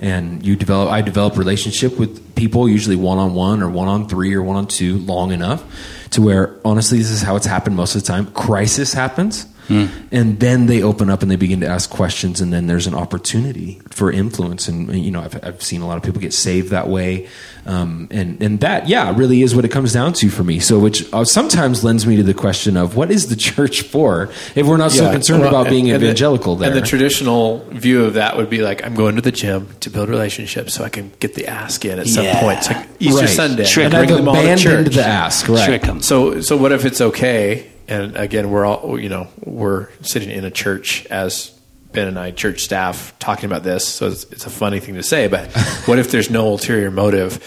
And 0.00 0.44
you 0.44 0.56
develop, 0.56 0.90
I 0.90 1.00
develop 1.00 1.36
relationship 1.36 1.98
with 1.98 2.36
people, 2.36 2.68
usually 2.68 2.96
one 2.96 3.18
on 3.18 3.34
one 3.34 3.62
or 3.62 3.70
one 3.70 3.88
on 3.88 4.08
three 4.08 4.34
or 4.34 4.42
one 4.42 4.56
on 4.56 4.66
two, 4.66 4.98
long 4.98 5.32
enough 5.32 5.64
to 6.10 6.22
where 6.22 6.54
honestly, 6.64 6.98
this 6.98 7.10
is 7.10 7.22
how 7.22 7.36
it's 7.36 7.46
happened 7.46 7.76
most 7.76 7.96
of 7.96 8.02
the 8.02 8.06
time. 8.06 8.26
Crisis 8.32 8.92
happens 8.92 9.46
Mm. 9.68 9.90
And 10.10 10.40
then 10.40 10.66
they 10.66 10.82
open 10.82 11.10
up 11.10 11.22
and 11.22 11.30
they 11.30 11.36
begin 11.36 11.60
to 11.60 11.66
ask 11.66 11.90
questions, 11.90 12.40
and 12.40 12.52
then 12.52 12.66
there's 12.66 12.86
an 12.86 12.94
opportunity 12.94 13.80
for 13.90 14.10
influence. 14.10 14.66
And 14.66 14.94
you 14.94 15.10
know, 15.10 15.20
I've, 15.20 15.44
I've 15.44 15.62
seen 15.62 15.82
a 15.82 15.86
lot 15.86 15.98
of 15.98 16.02
people 16.02 16.20
get 16.20 16.32
saved 16.32 16.70
that 16.70 16.88
way, 16.88 17.28
um, 17.66 18.08
and 18.10 18.42
and 18.42 18.60
that 18.60 18.88
yeah, 18.88 19.14
really 19.14 19.42
is 19.42 19.54
what 19.54 19.64
it 19.64 19.68
comes 19.68 19.92
down 19.92 20.14
to 20.14 20.30
for 20.30 20.42
me. 20.42 20.58
So, 20.58 20.78
which 20.78 21.12
uh, 21.12 21.24
sometimes 21.24 21.84
lends 21.84 22.06
me 22.06 22.16
to 22.16 22.22
the 22.22 22.34
question 22.34 22.76
of 22.76 22.96
what 22.96 23.10
is 23.10 23.28
the 23.28 23.36
church 23.36 23.82
for 23.82 24.30
if 24.54 24.66
we're 24.66 24.78
not 24.78 24.94
yeah. 24.94 25.02
so 25.02 25.12
concerned 25.12 25.40
well, 25.40 25.50
about 25.50 25.66
and, 25.66 25.74
being 25.74 25.90
and 25.90 26.02
evangelical 26.02 26.56
the, 26.56 26.64
there. 26.64 26.74
And 26.74 26.82
the 26.82 26.86
traditional 26.86 27.58
view 27.66 28.04
of 28.04 28.14
that 28.14 28.36
would 28.36 28.48
be 28.48 28.62
like, 28.62 28.84
I'm 28.84 28.94
going 28.94 29.16
to 29.16 29.22
the 29.22 29.32
gym 29.32 29.68
to 29.80 29.90
build 29.90 30.08
relationships 30.08 30.74
so 30.74 30.84
I 30.84 30.88
can 30.88 31.12
get 31.20 31.34
the 31.34 31.46
ask 31.46 31.84
in 31.84 31.98
at 31.98 32.06
some 32.06 32.26
point. 32.36 32.58
It's 32.58 32.68
like 32.68 32.88
Easter 33.00 33.20
right. 33.20 33.28
Sunday, 33.28 33.66
Trick 33.66 33.86
and 33.86 33.94
I 33.94 34.04
abandoned 34.04 34.86
the 34.88 35.04
ask. 35.04 35.46
Right. 35.46 35.66
Trick 35.66 35.82
them. 35.82 36.00
So 36.00 36.40
so 36.40 36.56
what 36.56 36.72
if 36.72 36.84
it's 36.84 37.00
okay? 37.00 37.70
And 37.88 38.16
again, 38.16 38.50
we're 38.50 38.64
all 38.64 38.98
you 38.98 39.08
know 39.08 39.28
we're 39.44 39.88
sitting 40.02 40.30
in 40.30 40.44
a 40.44 40.50
church 40.50 41.06
as 41.06 41.58
Ben 41.92 42.08
and 42.08 42.18
I, 42.18 42.30
church 42.30 42.62
staff, 42.62 43.18
talking 43.18 43.46
about 43.46 43.62
this. 43.62 43.86
So 43.86 44.08
it's, 44.08 44.24
it's 44.24 44.46
a 44.46 44.50
funny 44.50 44.80
thing 44.80 44.94
to 44.94 45.02
say, 45.02 45.26
but 45.28 45.50
what 45.86 45.98
if 45.98 46.10
there's 46.10 46.30
no 46.30 46.48
ulterior 46.48 46.90
motive 46.90 47.42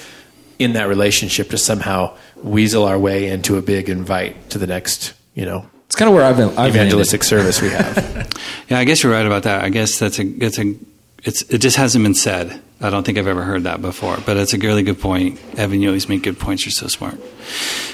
in 0.60 0.74
that 0.74 0.88
relationship 0.88 1.50
to 1.50 1.58
somehow 1.58 2.16
weasel 2.38 2.86
our 2.86 2.98
way 2.98 3.28
into 3.28 3.58
a 3.58 3.62
big 3.62 3.90
invite 3.90 4.50
to 4.52 4.58
the 4.58 4.68
next, 4.68 5.14
you 5.34 5.46
know, 5.46 5.66
it's 5.86 5.96
kind 5.96 6.08
of 6.08 6.16
where 6.16 6.24
I've, 6.24 6.38
been, 6.38 6.58
I've 6.58 6.76
evangelistic 6.76 7.24
service 7.24 7.62
we 7.62 7.70
have. 7.70 8.32
yeah, 8.70 8.80
I 8.80 8.86
guess 8.86 9.04
you're 9.04 9.12
right 9.12 9.26
about 9.26 9.44
that. 9.44 9.64
I 9.64 9.70
guess 9.70 10.00
that's 10.00 10.20
a 10.20 10.24
it's 10.24 10.58
a 10.58 10.76
it's 11.24 11.42
it 11.44 11.58
just 11.58 11.76
hasn't 11.76 12.04
been 12.04 12.16
said. 12.16 12.62
I 12.82 12.90
don't 12.90 13.06
think 13.06 13.18
I've 13.18 13.28
ever 13.28 13.44
heard 13.44 13.64
that 13.64 13.82
before, 13.82 14.18
but 14.26 14.38
it's 14.38 14.54
a 14.54 14.58
really 14.58 14.82
good 14.82 15.00
point. 15.00 15.40
Evan, 15.58 15.82
you 15.82 15.90
always 15.90 16.10
make 16.10 16.24
good 16.24 16.40
points. 16.40 16.66
You're 16.66 16.72
so 16.72 16.88
smart. 16.88 17.20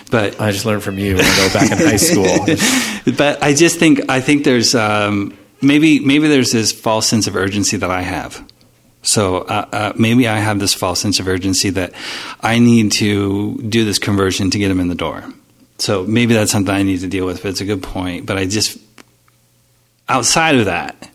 But 0.10 0.39
I 0.39 0.52
just 0.52 0.65
learned 0.65 0.84
from 0.84 0.97
you 0.97 1.15
when 1.15 1.26
I 1.26 1.36
go 1.36 1.54
back 1.54 1.71
in 1.71 1.78
high 1.78 1.97
school. 1.97 3.13
but 3.17 3.43
I 3.43 3.54
just 3.54 3.80
think 3.80 4.10
I 4.10 4.21
think 4.21 4.45
there's 4.45 4.76
um, 4.76 5.38
maybe 5.62 6.00
maybe 6.00 6.30
there's 6.30 6.52
this 6.52 6.71
false 6.71 7.08
sense 7.08 7.28
of 7.28 7.36
urgency 7.36 7.76
that 7.78 7.91
I 7.91 8.02
have. 8.02 8.45
So 9.02 9.39
uh, 9.39 9.67
uh, 9.71 9.93
maybe 9.97 10.28
I 10.28 10.38
have 10.39 10.60
this 10.60 10.73
false 10.73 11.00
sense 11.00 11.19
of 11.19 11.28
urgency 11.28 11.69
that 11.71 11.93
I 12.41 12.60
need 12.60 12.91
to 12.93 13.58
do 13.58 13.86
this 13.86 14.00
conversion 14.00 14.50
to 14.52 14.60
get 14.60 14.71
him 14.71 14.80
in 14.80 14.88
the 14.88 14.95
door. 14.95 15.23
So 15.80 16.04
maybe 16.04 16.34
that's 16.34 16.52
something 16.52 16.73
I 16.73 16.84
need 16.84 17.02
to 17.02 17.08
deal 17.08 17.26
with. 17.26 17.41
But 17.41 17.50
it's 17.50 17.62
a 17.62 17.65
good 17.65 17.84
point. 17.84 18.26
But 18.26 18.38
I 18.38 18.45
just 18.45 18.78
outside 20.08 20.56
of 20.56 20.65
that, 20.65 21.10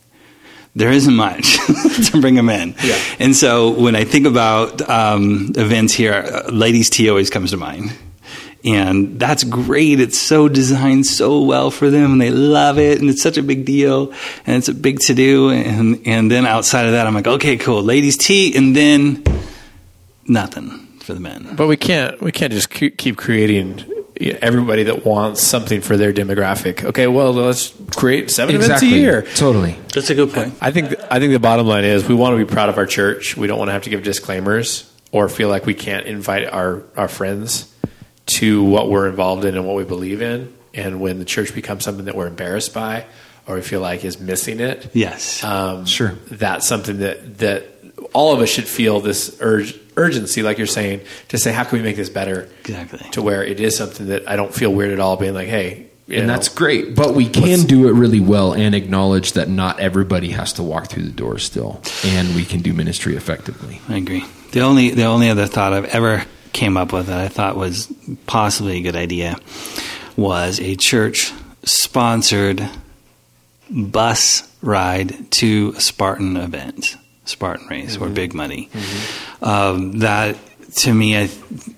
there 0.75 0.91
isn't 0.91 1.15
much 1.15 1.59
to 2.11 2.21
bring 2.21 2.35
them 2.35 2.49
in. 2.49 2.75
Yeah. 2.83 2.99
And 3.19 3.37
so 3.37 3.71
when 3.71 3.95
I 3.95 4.05
think 4.05 4.27
about 4.27 4.81
um, 4.89 5.53
events 5.57 5.93
here, 5.93 6.15
uh, 6.15 6.51
ladies' 6.51 6.89
tea 6.89 7.11
always 7.11 7.31
comes 7.31 7.51
to 7.51 7.57
mind. 7.57 7.93
And 8.65 9.19
that's 9.19 9.43
great. 9.43 9.99
It's 9.99 10.19
so 10.19 10.49
designed 10.49 11.05
so 11.05 11.43
well 11.43 11.71
for 11.71 11.91
them 11.91 12.13
and 12.13 12.21
they 12.21 12.31
love 12.31 12.79
it. 12.79 13.01
And 13.01 13.11
it's 13.11 13.21
such 13.21 13.37
a 13.37 13.43
big 13.43 13.65
deal 13.65 14.13
and 14.47 14.57
it's 14.57 14.69
a 14.69 14.75
big 14.75 15.01
to 15.01 15.15
do. 15.15 15.51
And, 15.51 16.01
and 16.07 16.31
then 16.31 16.47
outside 16.47 16.87
of 16.87 16.93
that, 16.93 17.07
I'm 17.07 17.15
like, 17.15 17.27
okay, 17.27 17.57
cool. 17.57 17.83
Ladies' 17.83 18.17
tea. 18.17 18.57
And 18.57 18.75
then 18.75 19.25
nothing 20.27 20.71
for 21.01 21.13
the 21.13 21.21
men. 21.21 21.57
But 21.57 21.67
we 21.67 21.77
can't, 21.77 22.21
we 22.21 22.31
can't 22.31 22.53
just 22.53 22.71
keep 22.71 23.17
creating 23.17 23.85
everybody 24.31 24.85
that 24.85 25.05
wants 25.05 25.43
something 25.43 25.81
for 25.81 25.97
their 25.97 26.13
demographic. 26.13 26.85
Okay, 26.85 27.07
well, 27.07 27.33
let's 27.33 27.75
create 27.97 28.31
seven 28.31 28.57
exactly. 28.57 28.89
events 28.89 28.97
a 28.97 29.01
year. 29.01 29.23
Totally, 29.35 29.79
that's 29.93 30.11
a 30.11 30.15
good 30.15 30.33
point. 30.33 30.55
I 30.61 30.71
think 30.71 30.95
I 31.11 31.19
think 31.19 31.33
the 31.33 31.39
bottom 31.39 31.67
line 31.67 31.85
is 31.85 32.09
we 32.09 32.15
want 32.15 32.39
to 32.39 32.45
be 32.45 32.51
proud 32.51 32.69
of 32.69 32.79
our 32.79 32.87
church. 32.87 33.37
We 33.37 33.47
don't 33.47 33.59
want 33.59 33.69
to 33.69 33.73
have 33.73 33.83
to 33.83 33.91
give 33.91 34.03
disclaimers 34.03 34.91
or 35.11 35.29
feel 35.29 35.49
like 35.49 35.67
we 35.67 35.75
can't 35.75 36.07
invite 36.07 36.49
our 36.49 36.83
our 36.97 37.09
friends 37.09 37.73
to 38.25 38.63
what 38.63 38.89
we're 38.89 39.09
involved 39.09 39.45
in 39.45 39.57
and 39.57 39.67
what 39.67 39.77
we 39.77 39.85
believe 39.85 40.23
in. 40.23 40.55
And 40.75 41.01
when 41.01 41.19
the 41.19 41.25
church 41.25 41.55
becomes 41.55 41.85
something 41.85 42.07
that 42.07 42.15
we're 42.15 42.29
embarrassed 42.29 42.73
by 42.73 43.05
or 43.47 43.57
we 43.57 43.61
feel 43.63 43.81
like 43.81 44.05
is 44.05 44.21
missing 44.21 44.61
it, 44.61 44.91
yes, 44.95 45.43
um, 45.45 45.85
sure, 45.85 46.13
that's 46.31 46.67
something 46.67 46.99
that 46.99 47.39
that 47.39 47.67
all 48.13 48.33
of 48.33 48.41
us 48.41 48.49
should 48.49 48.69
feel 48.69 49.01
this 49.01 49.37
urge 49.41 49.79
urgency, 49.97 50.43
like 50.43 50.59
you're 50.59 50.67
saying, 50.67 51.01
to 51.29 51.39
say, 51.39 51.53
how 51.53 51.65
can 51.65 51.79
we 51.79 51.85
make 51.85 51.97
this 51.97 52.09
better? 52.09 52.49
Exactly. 52.61 53.09
To 53.11 53.23
where 53.23 53.45
it 53.45 53.61
is 53.61 53.77
something 53.77 54.07
that 54.07 54.29
I 54.29 54.37
don't 54.37 54.55
feel 54.55 54.73
weird 54.73 54.93
at 54.93 55.01
all 55.01 55.17
being 55.17 55.35
like, 55.35 55.49
hey, 55.49 55.89
and 56.09 56.27
know. 56.27 56.33
that's 56.33 56.49
great. 56.49 56.95
But 56.95 57.15
we 57.15 57.29
can 57.29 57.67
do 57.67 57.89
it 57.89 57.93
really 57.93 58.21
well 58.21 58.53
and 58.53 58.75
acknowledge 58.75 59.33
that 59.33 59.49
not 59.49 59.81
everybody 59.81 60.31
has 60.31 60.53
to 60.55 60.63
walk 60.63 60.89
through 60.89 61.05
the 61.05 61.13
door 61.13 61.39
still, 61.39 61.81
and 62.05 62.35
we 62.35 62.45
can 62.45 62.61
do 62.61 62.73
ministry 62.73 63.17
effectively. 63.17 63.81
I 63.89 63.97
agree. 63.97 64.25
The 64.51 64.61
only 64.61 64.91
the 64.91 65.05
only 65.05 65.31
other 65.31 65.47
thought 65.47 65.73
I've 65.73 65.87
ever 65.87 66.25
came 66.53 66.77
up 66.77 66.93
with 66.93 67.07
that 67.07 67.21
I 67.21 67.29
thought 67.29 67.57
was 67.57 67.93
possibly 68.27 68.79
a 68.79 68.83
good 68.83 68.97
idea 68.97 69.39
was 70.17 70.61
a 70.61 70.77
church 70.77 71.33
sponsored 71.65 72.69
bus 73.71 74.49
ride 74.61 75.31
to 75.33 75.73
a 75.77 75.81
Spartan 75.81 76.37
event, 76.37 76.97
Spartan 77.25 77.67
race, 77.69 77.95
mm-hmm. 77.95 78.05
or 78.05 78.09
big 78.09 78.35
money. 78.35 78.69
Mm-hmm. 78.73 79.45
Um, 79.45 79.99
that 80.01 80.37
to 80.77 80.93
me 80.93 81.17
I, 81.17 81.29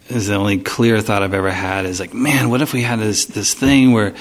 is 0.08 0.28
the 0.28 0.34
only 0.34 0.58
clear 0.58 1.00
thought 1.00 1.22
I've 1.22 1.34
ever 1.34 1.50
had. 1.50 1.86
Is 1.86 2.00
like, 2.00 2.14
man, 2.14 2.50
what 2.50 2.62
if 2.62 2.72
we 2.72 2.82
had 2.82 2.98
this 3.00 3.26
this 3.26 3.54
thing 3.54 3.92
where 3.92 4.14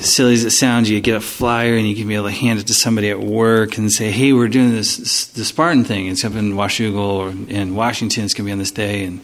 silly 0.00 0.34
as 0.34 0.44
it 0.44 0.50
sounds, 0.52 0.88
you 0.88 1.00
get 1.00 1.16
a 1.16 1.20
flyer 1.20 1.74
and 1.74 1.86
you 1.86 1.94
can 1.94 2.08
be 2.08 2.14
able 2.14 2.26
to 2.26 2.32
hand 2.32 2.58
it 2.58 2.66
to 2.68 2.74
somebody 2.74 3.10
at 3.10 3.20
work 3.20 3.78
and 3.78 3.92
say, 3.92 4.10
"Hey, 4.10 4.32
we're 4.32 4.48
doing 4.48 4.70
this 4.70 5.26
the 5.26 5.44
Spartan 5.44 5.84
thing. 5.84 6.06
It's 6.06 6.24
up 6.24 6.34
in 6.34 6.52
Washougal 6.52 6.96
or 6.96 7.30
in 7.30 7.74
Washington. 7.74 8.24
It's 8.24 8.34
going 8.34 8.44
to 8.44 8.48
be 8.48 8.52
on 8.52 8.58
this 8.58 8.70
day." 8.70 9.04
And 9.04 9.20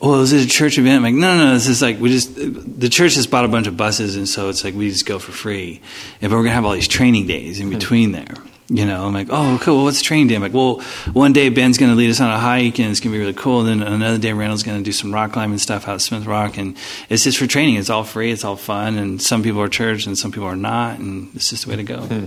oh, 0.00 0.20
is 0.22 0.32
it 0.32 0.44
a 0.44 0.48
church 0.48 0.78
event? 0.78 0.96
I'm 0.96 1.02
like, 1.02 1.14
no, 1.14 1.36
no, 1.36 1.46
no. 1.46 1.54
This 1.54 1.66
is 1.66 1.82
like 1.82 1.98
we 1.98 2.10
just 2.10 2.34
the 2.36 2.88
church 2.88 3.14
has 3.16 3.26
bought 3.26 3.44
a 3.44 3.48
bunch 3.48 3.66
of 3.66 3.76
buses, 3.76 4.16
and 4.16 4.28
so 4.28 4.48
it's 4.48 4.64
like 4.64 4.74
we 4.74 4.90
just 4.90 5.06
go 5.06 5.18
for 5.18 5.32
free. 5.32 5.80
And 6.20 6.30
but 6.30 6.36
we're 6.36 6.42
going 6.42 6.50
to 6.50 6.54
have 6.54 6.64
all 6.64 6.72
these 6.72 6.88
training 6.88 7.26
days 7.26 7.60
in 7.60 7.70
between 7.70 8.12
there 8.12 8.34
you 8.68 8.86
know, 8.86 9.06
I'm 9.06 9.12
like, 9.12 9.28
oh, 9.30 9.58
cool. 9.60 9.76
Well, 9.76 9.84
what's 9.84 10.00
training 10.00 10.28
day? 10.28 10.36
I'm 10.36 10.42
like, 10.42 10.54
well, 10.54 10.80
one 11.12 11.34
day 11.34 11.50
Ben's 11.50 11.76
going 11.76 11.92
to 11.92 11.96
lead 11.96 12.08
us 12.08 12.20
on 12.20 12.30
a 12.30 12.38
hike 12.38 12.78
and 12.78 12.90
it's 12.90 13.00
going 13.00 13.12
to 13.12 13.16
be 13.16 13.18
really 13.18 13.34
cool. 13.34 13.60
And 13.60 13.82
then 13.82 13.86
another 13.86 14.16
day 14.16 14.32
Randall's 14.32 14.62
going 14.62 14.78
to 14.78 14.84
do 14.84 14.92
some 14.92 15.12
rock 15.12 15.32
climbing 15.32 15.58
stuff 15.58 15.86
out 15.86 15.96
at 15.96 16.00
Smith 16.00 16.24
Rock. 16.24 16.56
And 16.56 16.76
it's 17.10 17.24
just 17.24 17.38
for 17.38 17.46
training. 17.46 17.76
It's 17.76 17.90
all 17.90 18.04
free. 18.04 18.32
It's 18.32 18.44
all 18.44 18.56
fun. 18.56 18.96
And 18.96 19.20
some 19.20 19.42
people 19.42 19.60
are 19.60 19.68
church 19.68 20.06
and 20.06 20.16
some 20.16 20.32
people 20.32 20.48
are 20.48 20.56
not. 20.56 20.98
And 20.98 21.34
it's 21.34 21.50
just 21.50 21.64
the 21.64 21.70
way 21.70 21.76
to 21.76 21.82
go. 21.82 22.00
Hmm. 22.00 22.24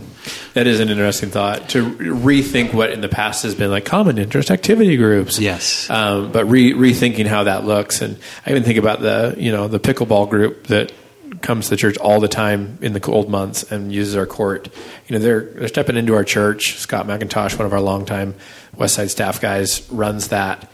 That 0.53 0.67
is 0.67 0.79
an 0.79 0.89
interesting 0.89 1.31
thought 1.31 1.69
to 1.69 1.89
rethink 1.95 2.71
what 2.71 2.91
in 2.91 3.01
the 3.01 3.09
past 3.09 3.41
has 3.41 3.55
been 3.55 3.71
like 3.71 3.85
common 3.85 4.19
interest 4.19 4.51
activity 4.51 4.95
groups. 4.95 5.39
Yes. 5.39 5.89
Um, 5.89 6.31
but 6.31 6.45
re- 6.45 6.73
rethinking 6.73 7.25
how 7.25 7.45
that 7.45 7.65
looks. 7.65 8.01
And 8.03 8.19
I 8.45 8.51
even 8.51 8.61
think 8.61 8.77
about 8.77 9.01
the, 9.01 9.33
you 9.39 9.51
know, 9.51 9.67
the 9.67 9.79
pickleball 9.79 10.29
group 10.29 10.67
that 10.67 10.91
comes 11.41 11.65
to 11.65 11.69
the 11.71 11.77
church 11.77 11.97
all 11.97 12.19
the 12.19 12.27
time 12.27 12.77
in 12.81 12.93
the 12.93 12.99
cold 12.99 13.29
months 13.29 13.63
and 13.71 13.91
uses 13.91 14.15
our 14.15 14.25
court. 14.25 14.69
You 15.07 15.13
know, 15.17 15.19
they're 15.19 15.41
they're 15.41 15.67
stepping 15.67 15.97
into 15.97 16.13
our 16.15 16.23
church. 16.23 16.75
Scott 16.77 17.07
McIntosh, 17.07 17.57
one 17.57 17.65
of 17.65 17.73
our 17.73 17.81
longtime 17.81 18.35
Westside 18.75 19.09
staff 19.09 19.41
guys, 19.41 19.89
runs 19.91 20.29
that. 20.29 20.69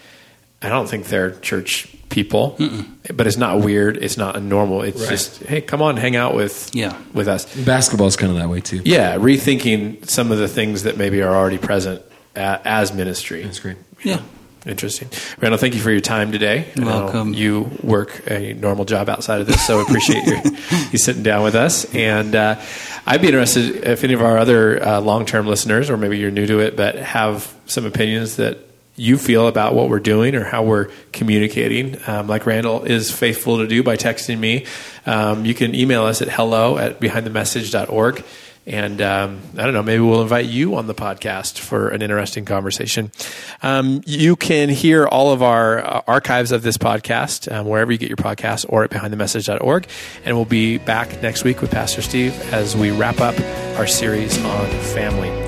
I 0.61 0.69
don't 0.69 0.87
think 0.87 1.07
they're 1.07 1.31
church 1.31 1.93
people, 2.09 2.55
Mm-mm. 2.57 2.87
but 3.15 3.27
it's 3.27 3.35
not 3.37 3.59
weird. 3.59 3.97
It's 3.97 4.17
not 4.17 4.41
normal. 4.41 4.83
It's 4.83 5.01
right. 5.01 5.09
just 5.09 5.43
hey, 5.43 5.59
come 5.61 5.81
on, 5.81 5.97
hang 5.97 6.15
out 6.15 6.35
with 6.35 6.73
yeah 6.73 6.97
with 7.13 7.27
us. 7.27 7.53
Basketball 7.65 8.07
is 8.07 8.15
kind 8.15 8.31
of 8.31 8.37
that 8.37 8.49
way 8.49 8.61
too. 8.61 8.81
Yeah, 8.85 9.17
rethinking 9.17 10.09
some 10.09 10.31
of 10.31 10.37
the 10.37 10.47
things 10.47 10.83
that 10.83 10.97
maybe 10.97 11.21
are 11.21 11.35
already 11.35 11.57
present 11.57 12.01
as 12.35 12.93
ministry. 12.93 13.43
That's 13.43 13.59
great. 13.59 13.77
Yeah. 14.03 14.21
Interesting. 14.65 15.09
Randall, 15.41 15.57
thank 15.57 15.73
you 15.75 15.81
for 15.81 15.91
your 15.91 15.99
time 15.99 16.31
today. 16.31 16.71
Welcome. 16.77 17.33
You 17.33 17.69
work 17.83 18.23
a 18.31 18.53
normal 18.53 18.85
job 18.85 19.09
outside 19.09 19.41
of 19.41 19.47
this, 19.47 19.65
so 19.65 19.81
appreciate 19.85 20.25
you, 20.25 20.57
you 20.91 20.97
sitting 20.97 21.23
down 21.23 21.43
with 21.43 21.55
us. 21.55 21.83
And 21.93 22.33
uh, 22.33 22.61
I'd 23.05 23.21
be 23.21 23.27
interested 23.27 23.85
if 23.85 24.05
any 24.05 24.13
of 24.13 24.21
our 24.21 24.37
other 24.37 24.81
uh, 24.81 25.01
long 25.01 25.25
term 25.25 25.47
listeners, 25.47 25.89
or 25.89 25.97
maybe 25.97 26.17
you're 26.17 26.31
new 26.31 26.47
to 26.47 26.59
it, 26.59 26.77
but 26.77 26.95
have 26.95 27.53
some 27.65 27.85
opinions 27.85 28.37
that 28.37 28.57
you 28.95 29.17
feel 29.17 29.47
about 29.47 29.73
what 29.73 29.89
we're 29.89 29.99
doing 29.99 30.35
or 30.35 30.43
how 30.43 30.63
we're 30.63 30.89
communicating, 31.11 31.97
um, 32.07 32.27
like 32.27 32.45
Randall 32.45 32.83
is 32.83 33.11
faithful 33.11 33.57
to 33.57 33.67
do 33.67 33.81
by 33.81 33.97
texting 33.97 34.37
me. 34.37 34.65
Um, 35.05 35.45
you 35.45 35.55
can 35.55 35.73
email 35.73 36.03
us 36.03 36.21
at 36.21 36.29
hello 36.29 36.77
at 36.77 36.99
behindthemessage.org. 36.99 38.23
And 38.65 39.01
um, 39.01 39.41
I 39.57 39.63
don't 39.63 39.73
know, 39.73 39.83
maybe 39.83 40.01
we'll 40.01 40.21
invite 40.21 40.45
you 40.45 40.75
on 40.75 40.87
the 40.87 40.95
podcast 40.95 41.59
for 41.59 41.89
an 41.89 42.01
interesting 42.01 42.45
conversation. 42.45 43.11
Um, 43.61 44.01
you 44.05 44.35
can 44.35 44.69
hear 44.69 45.05
all 45.05 45.31
of 45.31 45.43
our 45.43 45.85
uh, 45.85 46.01
archives 46.07 46.51
of 46.51 46.61
this 46.61 46.77
podcast 46.77 47.51
um, 47.51 47.67
wherever 47.67 47.91
you 47.91 47.97
get 47.97 48.09
your 48.09 48.17
podcast 48.17 48.65
or 48.69 48.85
at 48.85 48.89
behindthemessage.org. 48.89 49.87
And 50.23 50.35
we'll 50.37 50.45
be 50.45 50.77
back 50.77 51.21
next 51.21 51.43
week 51.43 51.61
with 51.61 51.71
Pastor 51.71 52.01
Steve 52.01 52.33
as 52.53 52.75
we 52.75 52.91
wrap 52.91 53.19
up 53.19 53.37
our 53.77 53.87
series 53.87 54.37
on 54.45 54.69
family. 54.93 55.42